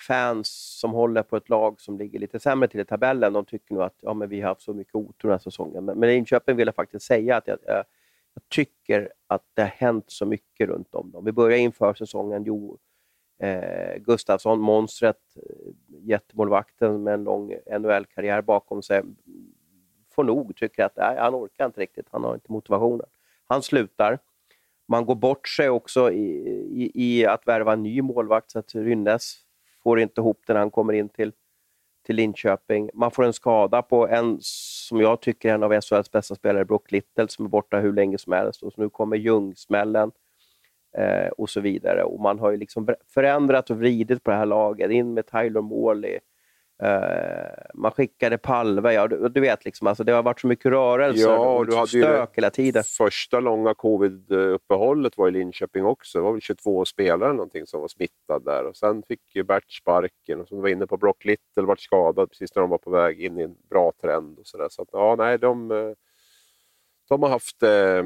[0.08, 3.74] fans som håller på ett lag som ligger lite sämre till i tabellen, de tycker
[3.74, 5.84] nog att ja, men vi har haft så mycket otur den här säsongen.
[5.84, 7.84] Men, men Linköping vill jag faktiskt säga att jag, jag,
[8.48, 11.24] tycker att det har hänt så mycket runt om dem.
[11.24, 12.78] Vi börjar inför säsongen, jo,
[13.38, 19.02] Eh, Gustafsson, monstret, eh, jättemålvakten med en lång NHL-karriär bakom sig,
[20.10, 23.06] får nog, tycker att nej, han orkar inte riktigt, han har inte motivationen.
[23.46, 24.18] Han slutar.
[24.88, 28.74] Man går bort sig också i, i, i att värva en ny målvakt, så att
[28.74, 29.36] Rynnes
[29.82, 31.32] får inte ihop det när han kommer in till,
[32.06, 32.90] till Linköping.
[32.94, 36.64] Man får en skada på en, som jag tycker är en av SHLs bästa spelare,
[36.64, 38.62] Brock Little, som är borta hur länge som helst.
[38.62, 40.12] Och så nu kommer Ljungsmällen
[40.98, 42.02] eh, och så vidare.
[42.02, 44.90] Och man har ju liksom förändrat och vridit på det här laget.
[44.90, 46.18] In med Tyler Morley,
[47.74, 51.20] man skickade Palve, ja, du, du, vet, liksom, alltså, det har varit så mycket rörelse
[51.20, 52.84] ja, och du hade stök hela tiden.
[52.84, 56.18] Första långa covid-uppehållet var i Linköping också.
[56.18, 58.64] Det var väl 22 spelare någonting som var smittade där.
[58.64, 62.30] Och sen fick ju Bert sparken och som var inne på Brock Little vart skadad
[62.30, 64.38] precis när de var på väg in i en bra trend.
[64.38, 64.68] Och så där.
[64.68, 65.92] så att, ja, nej, de, eh,
[67.08, 68.02] de har haft eh,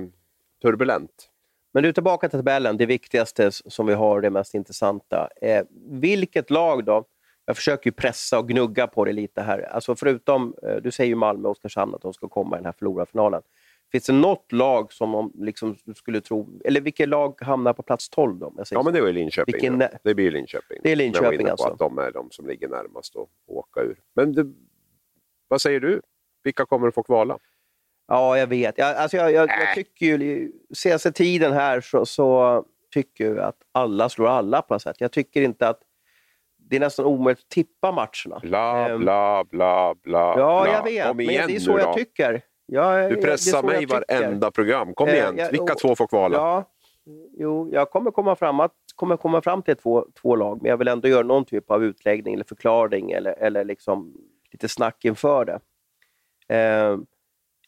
[0.62, 1.30] turbulent.
[1.72, 2.76] Men du, tillbaka till tabellen.
[2.76, 5.28] Det viktigaste som vi har, det mest intressanta.
[5.42, 7.04] Eh, vilket lag då
[7.48, 9.60] jag försöker pressa och gnugga på det lite här.
[9.60, 12.64] Alltså förutom, eh, du säger ju Malmö och Oskarshamn att de ska komma i den
[12.64, 13.42] här förlorarfinalen.
[13.92, 16.60] Finns det något lag som de liksom, skulle tro...
[16.64, 18.54] Eller vilket lag hamnar på plats 12 då?
[18.70, 19.52] ja, men det är Linköping.
[19.52, 20.78] Vilken, det blir Linköping.
[20.82, 21.68] Det är Linköping alltså?
[21.68, 23.98] att de är de som ligger närmast att åka ur.
[24.14, 24.46] Men det,
[25.48, 26.02] vad säger du?
[26.42, 27.38] Vilka kommer att få kvala?
[28.08, 28.78] Ja, jag vet.
[28.78, 30.52] Jag, alltså jag, jag, jag tycker ju...
[30.74, 34.96] Senaste tiden här så, så tycker jag att alla slår alla på något sätt.
[34.98, 35.80] Jag tycker inte att
[36.68, 38.40] det är nästan omöjligt att tippa matcherna.
[38.42, 40.34] Bla, ehm, bla, bla, bla.
[40.38, 40.92] Ja, jag vet.
[40.92, 42.42] Igen men det är så jag tycker.
[42.66, 44.94] Jag, du pressar mig varenda program.
[44.94, 46.36] Kom igen, eh, jag, vilka två får kvala?
[46.36, 46.64] Ja,
[47.38, 50.76] jo, jag kommer komma fram, att, kommer komma fram till två, två lag, men jag
[50.76, 54.14] vill ändå göra någon typ av utläggning eller förklaring eller, eller liksom
[54.52, 55.60] lite snack inför det.
[56.56, 56.98] Eh,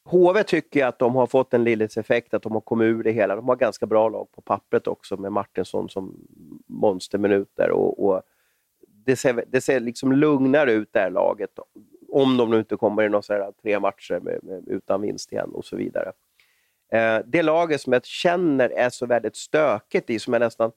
[0.04, 3.10] HV tycker jag att de har fått en Lillis-effekt, att de har kommit ur det
[3.10, 3.36] hela.
[3.36, 6.26] De har ganska bra lag på pappret också med Martinsson som
[6.66, 8.22] monsterminuter och, och
[9.10, 11.50] det ser, det ser liksom lugnare ut det här laget.
[12.08, 15.50] Om de nu inte kommer i några så tre matcher med, med, utan vinst igen
[15.54, 16.12] och så vidare.
[16.92, 20.72] Eh, det laget som jag känner är så väldigt stökigt i, som jag nästan...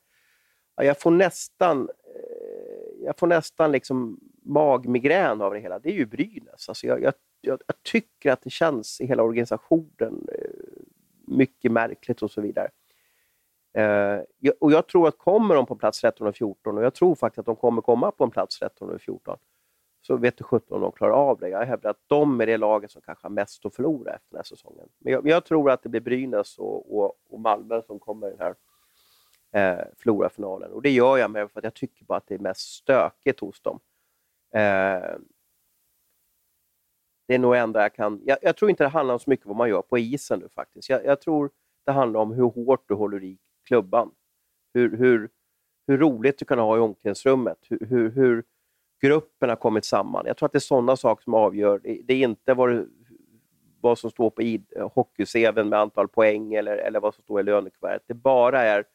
[0.75, 5.79] Jag får nästan, eh, jag får nästan liksom magmigrän av det hela.
[5.79, 6.69] Det är ju Brynäs.
[6.69, 10.49] Alltså jag, jag, jag, jag tycker att det känns i hela organisationen eh,
[11.27, 12.69] mycket märkligt och så vidare.
[13.73, 14.19] Eh,
[14.59, 17.39] och jag tror att kommer de på plats 13 och 14, och jag tror faktiskt
[17.39, 19.37] att de kommer komma på en plats 13 och 14,
[20.01, 21.49] så vet du 17 om de klarar av det.
[21.49, 24.37] Jag hävdar att de är det laget som kanske har mest att förlora efter den
[24.37, 24.89] här säsongen.
[24.97, 28.35] Men jag, jag tror att det blir Brynäs och, och, och Malmö som kommer i
[28.35, 28.55] den här
[29.53, 30.71] eh, förlorarfinalen.
[30.71, 33.39] Och det gör jag med för att jag tycker bara att det är mest stökigt
[33.39, 33.79] hos dem.
[34.53, 35.17] Eh,
[37.27, 38.21] det är nog enda jag kan...
[38.25, 40.49] Jag, jag, tror inte det handlar så mycket om vad man gör på isen nu
[40.49, 40.89] faktiskt.
[40.89, 41.49] Jag, jag tror
[41.85, 44.11] det handlar om hur hårt du håller i klubban.
[44.73, 45.29] Hur, hur,
[45.87, 47.57] hur roligt du kan ha i omklädningsrummet.
[47.69, 48.43] Hur, hur, hur
[49.01, 50.25] gruppen har kommit samman.
[50.25, 51.79] Jag tror att det är sådana saker som avgör.
[51.83, 52.85] Det, är inte vad, det,
[53.81, 57.43] vad som står på eh, hockeysedeln med antal poäng eller, eller vad som står i
[57.43, 58.03] lönekuvertet.
[58.07, 58.85] Det bara är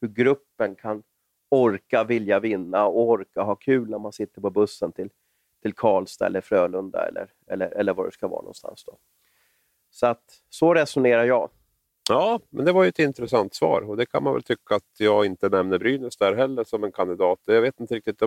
[0.00, 1.02] hur gruppen kan
[1.48, 5.10] orka vilja vinna och orka ha kul när man sitter på bussen till,
[5.62, 8.84] till Karlstad eller Frölunda eller, eller, eller var det ska vara någonstans.
[8.84, 8.98] Då.
[9.90, 11.50] Så att så resonerar jag.
[12.10, 14.84] Ja, men det var ju ett intressant svar och det kan man väl tycka att
[14.98, 17.38] jag inte nämner Brynäs där heller som en kandidat.
[17.44, 18.22] Jag vet inte riktigt,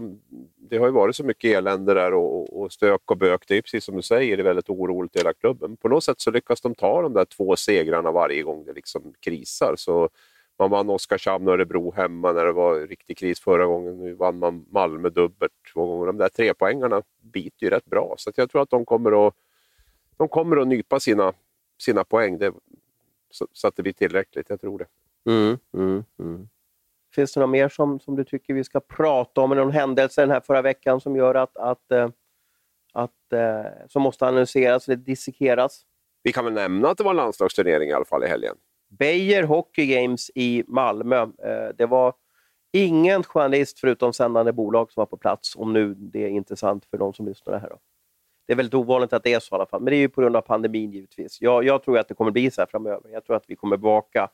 [0.70, 3.44] det har ju varit så mycket elände där och, och stök och bök.
[3.48, 5.78] Det är precis som du säger, det är väldigt oroligt i hela klubben.
[5.78, 9.14] På något sätt så lyckas de ta de där två segrarna varje gång det liksom
[9.20, 9.74] krisar.
[9.78, 10.10] Så
[10.60, 13.98] man vann Oskarshamn och Örebro hemma när det var riktig kris förra gången.
[13.98, 16.06] Nu vann man Malmö dubbelt två gånger.
[16.06, 19.34] De där trepoängarna biter ju rätt bra, så jag tror att de kommer att,
[20.18, 21.34] de kommer att nypa sina,
[21.78, 22.38] sina poäng.
[22.38, 22.54] Det,
[23.34, 24.50] så, så, att det blir tillräckligt.
[24.50, 24.86] Jag tror det.
[25.32, 26.50] Mm, mm, mm.
[27.16, 29.52] Finns det något mer som, som du tycker vi ska prata om?
[29.52, 32.10] Eller någon händelse den här förra veckan som gör att, att, äh,
[32.94, 35.82] att äh, som måste analyseras eller dissekeras?
[36.24, 38.56] Vi kan väl nämna att det var en landslagsturnering i alla fall i helgen.
[38.90, 41.22] Beijer Hockey Games i Malmö.
[41.22, 42.14] Äh, det var
[42.72, 46.98] ingen journalist förutom sändande bolag som var på plats, om nu det är intressant för
[46.98, 47.70] de som lyssnar här.
[47.70, 47.80] Då.
[48.46, 50.10] Det är väldigt ovanligt att det är så i alla fall, men det är ju
[50.10, 51.42] på grund av pandemin givetvis.
[51.42, 53.10] Jag, jag tror att det kommer bli så här framöver.
[53.12, 54.30] Jag tror att vi kommer bevaka,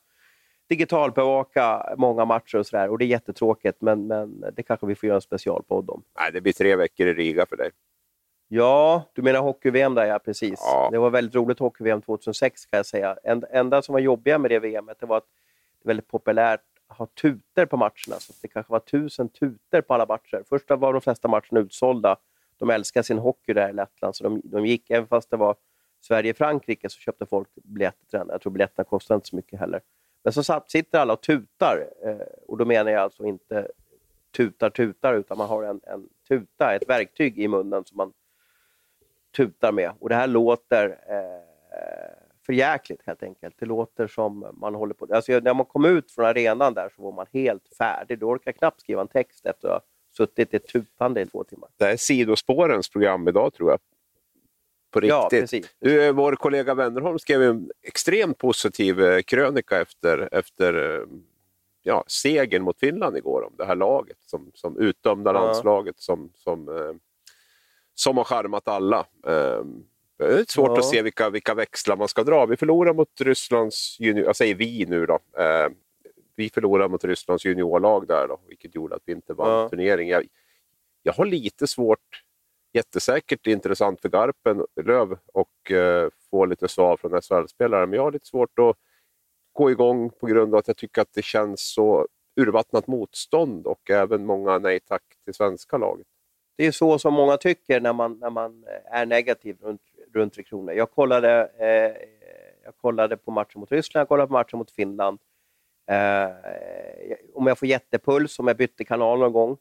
[0.69, 2.89] digitalbevaka många matcher och sådär.
[2.89, 6.03] Och det är jättetråkigt, men, men det kanske vi får göra en specialpodd om.
[6.19, 7.71] Nej, det blir tre veckor i Riga för dig.
[8.51, 10.59] Ja, du menar hockey-VM där ja, precis.
[10.63, 10.89] Ja.
[10.91, 13.17] Det var väldigt roligt hockey-VM 2006 kan jag säga.
[13.23, 15.27] En, enda som var jobbiga med det VMet det var att
[15.83, 18.19] det är väldigt populärt att ha tuter på matcherna.
[18.19, 20.43] Så det kanske var tusen tuter på alla matcher.
[20.49, 22.17] Först var de flesta matcherna utsålda
[22.59, 25.55] de älskar sin hockey där i Lettland, så de, de gick, även fast det var
[26.01, 28.27] Sverige-Frankrike, så köpte folk biljetter till den.
[28.29, 29.81] Jag tror biljetterna kostade inte så mycket heller.
[30.23, 33.67] Men så satt, sitter alla och tutar, eh, och då menar jag alltså inte
[34.37, 38.13] tutar tutar, utan man har en, en tuta, ett verktyg i munnen som man
[39.37, 39.91] tutar med.
[39.99, 41.49] Och det här låter eh,
[42.45, 43.55] för jäkligt helt enkelt.
[43.59, 45.07] Det låter som man håller på...
[45.15, 48.19] Alltså, när man kom ut från arenan där så var man helt färdig.
[48.19, 49.85] Du orkar knappt skriva en text efter att
[50.19, 51.69] suttit i tutande i två timmar.
[51.77, 53.79] Det är sidospårens program idag tror jag.
[54.91, 55.09] På riktigt.
[55.09, 55.75] Ja, precis.
[55.79, 61.05] Du, vår kollega Wennerholm skrev en extremt positiv eh, krönika efter, efter eh,
[61.83, 65.45] ja, segern mot Finland igår om det här laget, som, som utdömda Ja.
[65.45, 66.93] landslaget som, som, eh,
[67.93, 69.05] som har charmat alla.
[70.17, 70.79] Det är svårt Ja.
[70.79, 72.45] att se vilka, vilka växlar man ska dra.
[72.45, 75.19] Vi förlorar mot Rysslands junior, jag säger vi nu då.
[76.39, 79.69] Eh, vi förlorade mot Rysslands juniorlag där då, vilket gjorde att vi inte vann Ja.
[79.69, 80.13] turneringen.
[80.13, 80.27] Jag,
[81.03, 82.23] jag har lite svårt,
[82.73, 88.11] jättesäkert intressant för Garpen Löv och eh, få lite svar från SHL-spelare, men jag har
[88.11, 88.75] lite svårt att
[89.53, 93.89] gå igång på grund av att jag tycker att det känns så urvattnat motstånd och
[93.89, 96.07] även många nej tack till svenska laget.
[96.57, 99.81] Det är så som många tycker när man, när man är negativ runt,
[100.13, 100.73] runt Tre Kronor.
[100.73, 101.95] Jag kollade, eh,
[102.63, 105.19] jag kollade på matchen mot Ryssland, jag kollade på matchen mot Finland.
[105.89, 106.29] Eh,
[107.33, 109.57] om jag får jättepuls, om jag bytte kanal någon gång.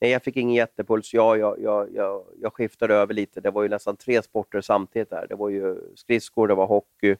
[0.00, 1.14] Nej, jag fick ingen jättepuls.
[1.14, 3.40] Ja, jag, jag, jag, jag skiftade över lite.
[3.40, 5.26] Det var ju nästan tre sporter samtidigt där.
[5.26, 7.16] Det var ju skridskor, det var hockey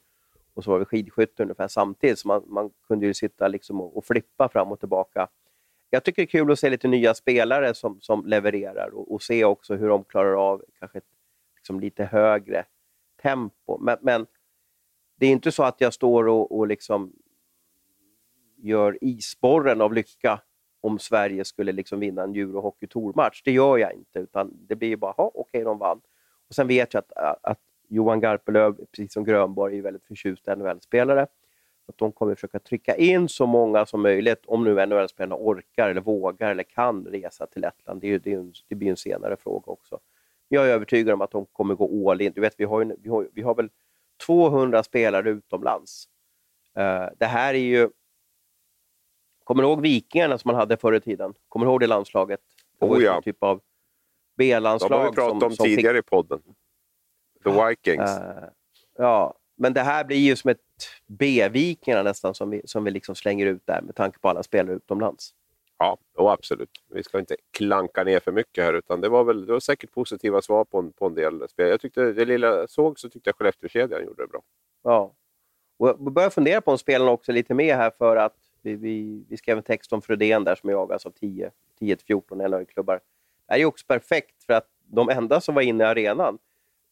[0.53, 2.19] och så var det skidskytte ungefär samtidigt.
[2.19, 5.27] Så man, man kunde ju sitta liksom och, och flippa fram och tillbaka.
[5.89, 9.21] Jag tycker det är kul att se lite nya spelare som, som levererar och, och
[9.21, 11.07] se också hur de klarar av kanske ett
[11.55, 12.65] liksom lite högre
[13.21, 13.77] tempo.
[13.79, 14.25] Men, men
[15.15, 17.13] det är inte så att jag står och, och liksom
[18.57, 20.41] gör isborren av lycka
[20.81, 23.41] om Sverige skulle liksom vinna en Eurohockey Tour-match.
[23.45, 26.01] Det gör jag inte, utan det blir ju bara, okej, okay, de vann.
[26.49, 31.27] Och Sen vet jag att, att Johan Garpenlöv, precis som Grönborg, är väldigt förtjust NHL-spelare.
[31.87, 36.01] Att de kommer försöka trycka in så många som möjligt, om nu NHL-spelarna orkar, eller
[36.01, 38.01] vågar eller kan resa till Lettland.
[38.01, 39.99] Det, är, ju- det, är en, det blir en senare fråga också.
[40.47, 42.31] Jag är övertygad om att de kommer gå all in.
[42.35, 43.69] Du vet, vi, har ju, vi, har, vi har väl
[44.25, 46.09] 200 spelare utomlands.
[46.77, 47.89] Uh, det här är ju...
[49.47, 51.33] Kommer du ihåg Vikingarna som man hade förr i tiden?
[51.49, 52.39] Kommer du ihåg det landslaget?
[52.79, 53.21] Det var Oh ja.
[53.21, 53.63] typ av De
[54.37, 54.97] B-landslag.
[54.99, 56.41] har vi pratat som, om som fick- tidigare i podden.
[57.43, 58.09] The Vikings.
[58.17, 58.43] Eh,
[58.97, 60.59] ja, men det här blir ju som ett
[61.05, 64.75] B-Vikingarna nästan som vi, som vi liksom slänger ut där med tanke på alla spelare
[64.75, 65.33] utomlands.
[65.77, 66.69] Ja, och absolut.
[66.89, 69.91] Vi ska inte klanka ner för mycket här, utan det var, väl, det var säkert
[69.91, 71.69] positiva svar på en, på en del spel.
[71.69, 74.41] Jag tyckte, det lilla jag såg så tyckte jag Skellefteåkedjan gjorde det bra.
[74.83, 75.13] Ja.
[75.79, 78.35] Och jag börjar fundera på om spelarna också är lite med här för att
[78.67, 81.13] vi, vi, vi skrev en text om Frödén där som jagas av
[81.79, 82.95] 10-14 NHL-klubbar.
[82.95, 86.37] Det här är ju också perfekt för att de enda som var inne i arenan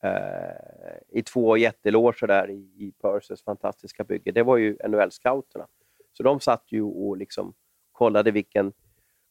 [0.03, 5.67] eh, i två jätteloger där i, i Perses fantastiska bygge, det var ju NHL-scouterna.
[6.13, 7.53] Så de satt ju och liksom
[7.91, 8.73] kollade vilken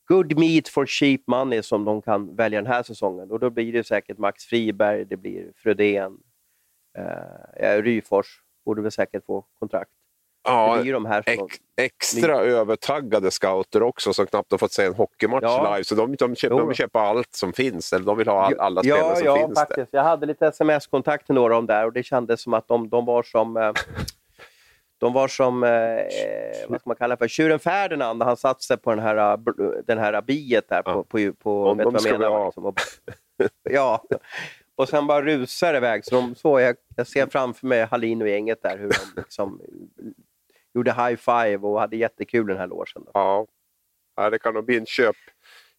[0.09, 3.30] good meat for cheap money som de kan välja den här säsongen.
[3.30, 6.18] Och då blir det säkert Max Friberg, det blir Frödén,
[6.99, 9.92] eh, Ryfors borde väl säkert få kontrakt.
[10.45, 11.42] Det Ja, blir ju de här ex,
[11.76, 15.72] extra övertaggade scouter också som knappt har fått se en hockeymatch Ja.
[15.72, 15.84] live.
[15.84, 18.80] Så de, de, köper, de köpa allt som finns, eller de vill ha all, alla
[18.82, 19.66] spelare ja, som ja, finns där.
[19.66, 19.88] faktiskt.
[19.92, 22.88] Jag hade lite sms-kontakt med några om det här och det kändes som att de,
[22.88, 23.57] de var som...
[23.57, 23.72] Eh,
[24.99, 25.70] de var som, eh,
[26.68, 29.16] vad ska man kalla det för, tjuren Ferdinand när han satte sig på den här,
[29.32, 29.38] eh,
[29.86, 30.90] den här biet där på...
[30.90, 31.05] Ja.
[31.09, 32.28] på, på De- vet de ska menar?
[32.30, 32.45] ha.
[32.47, 32.74] Liksom, och,
[33.70, 34.03] ja,
[34.76, 36.05] och sen bara rusar iväg.
[36.05, 39.61] Så de, så jag, jag ser framför mig Hallin och gänget där, hur de liksom
[40.75, 43.07] gjorde high five och hade jättekul den här logen.
[43.14, 43.47] Ja.
[44.16, 45.16] ja, det kan nog bli en köp,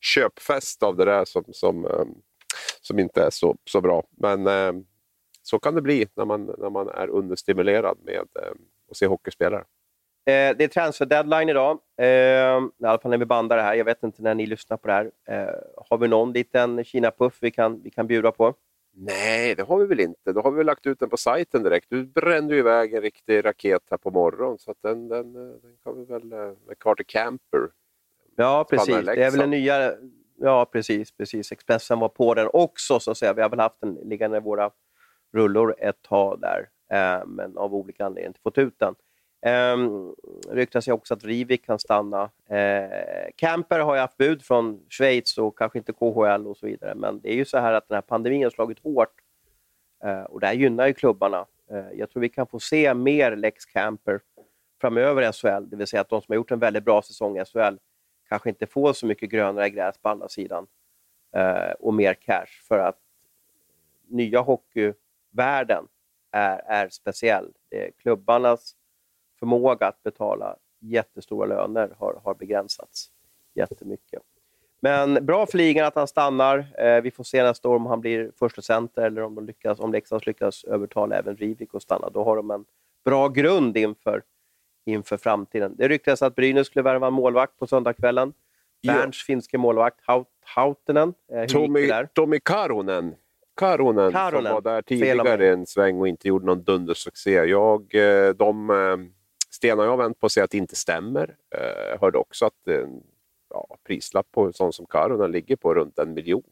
[0.02, 2.06] köpfest av det där som, som, eh,
[2.82, 4.04] som inte är så, så bra.
[4.18, 4.74] Men eh,
[5.41, 8.52] så kan det bli när man, när man är understimulerad med eh,
[8.91, 9.64] att se hockeyspelare.
[10.28, 13.76] Eh, det är transfer deadline idag, eh, i alla fall när vi bandar det här.
[13.76, 15.12] Jag vet inte när ni lyssnar på det här.
[15.28, 15.56] Eh,
[15.89, 18.54] har vi någon liten Kina-puff vi kan, vi kan bjuda på?
[18.98, 20.34] Nej, det har vi väl inte.
[20.34, 21.89] Då har vi väl lagt ut den på sajten direkt.
[21.89, 25.98] Du brände ju iväg en riktig raket här på morgonen så den, den, den kan
[25.98, 27.70] vi väl eh, med Carter Camper.
[28.36, 29.06] Ja, precis.
[29.06, 29.98] Det är väl en nyare...
[30.38, 31.52] Ja, precis, precis.
[31.52, 33.34] Expressen var på den också, så att säga.
[33.34, 34.72] Vi har väl haft den liggande i våra
[35.34, 38.96] rullor ett tag där, eh, men av olika anledningar inte fått ut den.
[39.46, 39.78] Eh,
[40.50, 42.30] ryktas ju också att Rivik kan stanna.
[42.50, 46.96] Eh, Camper har ju haft bud från Schweiz och kanske inte KHL och så vidare,
[46.96, 49.14] men det är ju så här att den här pandemin har slagit hårt
[50.04, 51.46] eh, och det här gynnar ju klubbarna.
[51.72, 54.20] Eh, jag tror vi kan få se mer Lex Camper
[54.82, 57.38] framöver i SHL, det vill säga att de som har gjort en väldigt bra säsong
[57.38, 57.78] i SHL
[58.30, 60.68] kanske inte får så mycket grönare gräs på andra sidan
[61.36, 63.00] eh, och mer cash för att
[64.08, 65.88] nya hockeyvärlden
[66.32, 67.54] är, är speciell.
[67.70, 68.76] Det är klubbarnas
[69.40, 73.12] förmåga att betala jättestora löner har, har begränsats
[73.56, 74.22] jättemycket.
[74.80, 76.68] Men bra för ligan att han stannar.
[76.78, 79.80] Eh, vi får se nästa år om han blir första center eller om, de lyckas,
[79.80, 82.10] om Leksands lyckas övertala även Rivik att stanna.
[82.10, 82.66] Då har de en
[83.06, 84.24] bra grund inför,
[84.86, 85.76] inför framtiden.
[85.78, 88.34] Det ryktades att Brynäs skulle värva en målvakt på söndagskvällen.
[88.88, 89.26] Berns ja.
[89.26, 90.00] finske målvakt
[90.46, 91.14] Hautinen.
[91.32, 91.90] Eh, Tommy?
[92.14, 93.16] Tommy Karonen.
[93.58, 97.32] Karonen, Karonen, som var där tidigare en sväng och inte gjorde någon dundersuccé.
[97.32, 98.98] Jag, eh, de eh,
[99.56, 101.36] stenar jag har vänt på säger att det inte stämmer.
[101.91, 102.68] Jag hörde också att
[103.49, 106.43] ja, prislapp på sånt som Karonen ligger på runt en miljon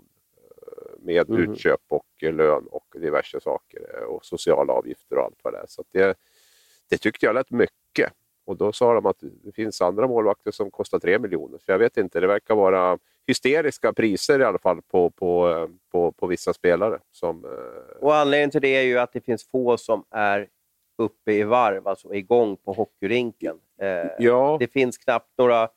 [1.00, 1.42] med mm.
[1.42, 5.66] utköp och lön och diverse saker och sociala avgifter och allt vad det är.
[5.68, 6.18] Så det,
[6.90, 8.14] det tyckte jag lät mycket.
[8.46, 11.58] Och då sa de att det finns andra målvakter som kostar 3 miljoner.
[11.58, 12.98] Så jag vet inte, det verkar vara
[13.28, 17.00] hysteriska priser i alla fall på, på, på, på vissa spelare.
[17.12, 20.48] Som, eh, och anledningen till det är ju att det finns få som är
[20.98, 23.60] uppe i varv, alltså igång på hockeyrinken.
[23.82, 24.58] Eh, ja.
[24.60, 25.70] Det finns knappt några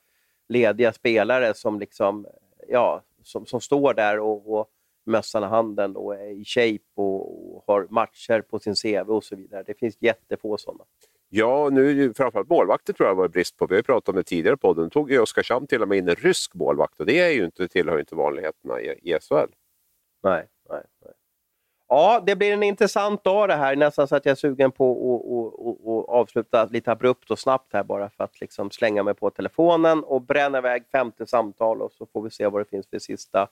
[0.49, 2.27] lediga spelare som, liksom,
[2.69, 4.71] ja, som, som står där och, och
[5.07, 9.25] mössan i handen och är i shape och, och har matcher på sin CV och
[9.25, 9.62] så vidare.
[9.67, 10.85] Det finns jättefå sådana.
[11.29, 13.67] Ja, nu framförallt målvakter tror jag var brist på.
[13.67, 14.91] Vi har pratat om det tidigare på podden.
[14.91, 17.69] Tog ju Oskarshamn till och med in en rysk målvakt och det är ju inte,
[17.69, 19.51] tillhör inte vanligheterna i, i SHL.
[20.23, 21.14] Nej, nej, nej.
[21.89, 23.76] Ja, det blir en intressant dag det här.
[23.76, 28.11] Nästan så att jag är sugen på att avsluta lite abrupt och snabbt här bara
[28.11, 32.22] för att liksom slänga mig på telefonen och bränna iväg 50 samtal och så får
[32.22, 33.49] vi se vad det finns för sista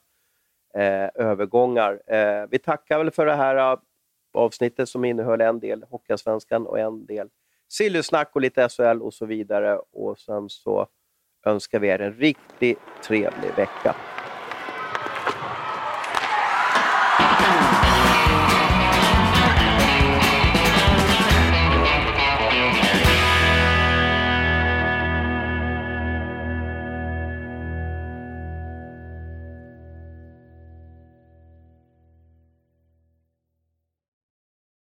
[0.75, 2.03] eh, övergångar.
[2.07, 3.79] Eh, vi tackar väl för det här eh,
[4.33, 7.29] avsnittet som innehöll en del Hockeyallsvenskan och en del
[7.69, 9.79] Sillusnack och lite SHL och så vidare.
[9.93, 10.87] Och sen så
[11.47, 13.97] önskar vi er en riktigt trevlig vecka.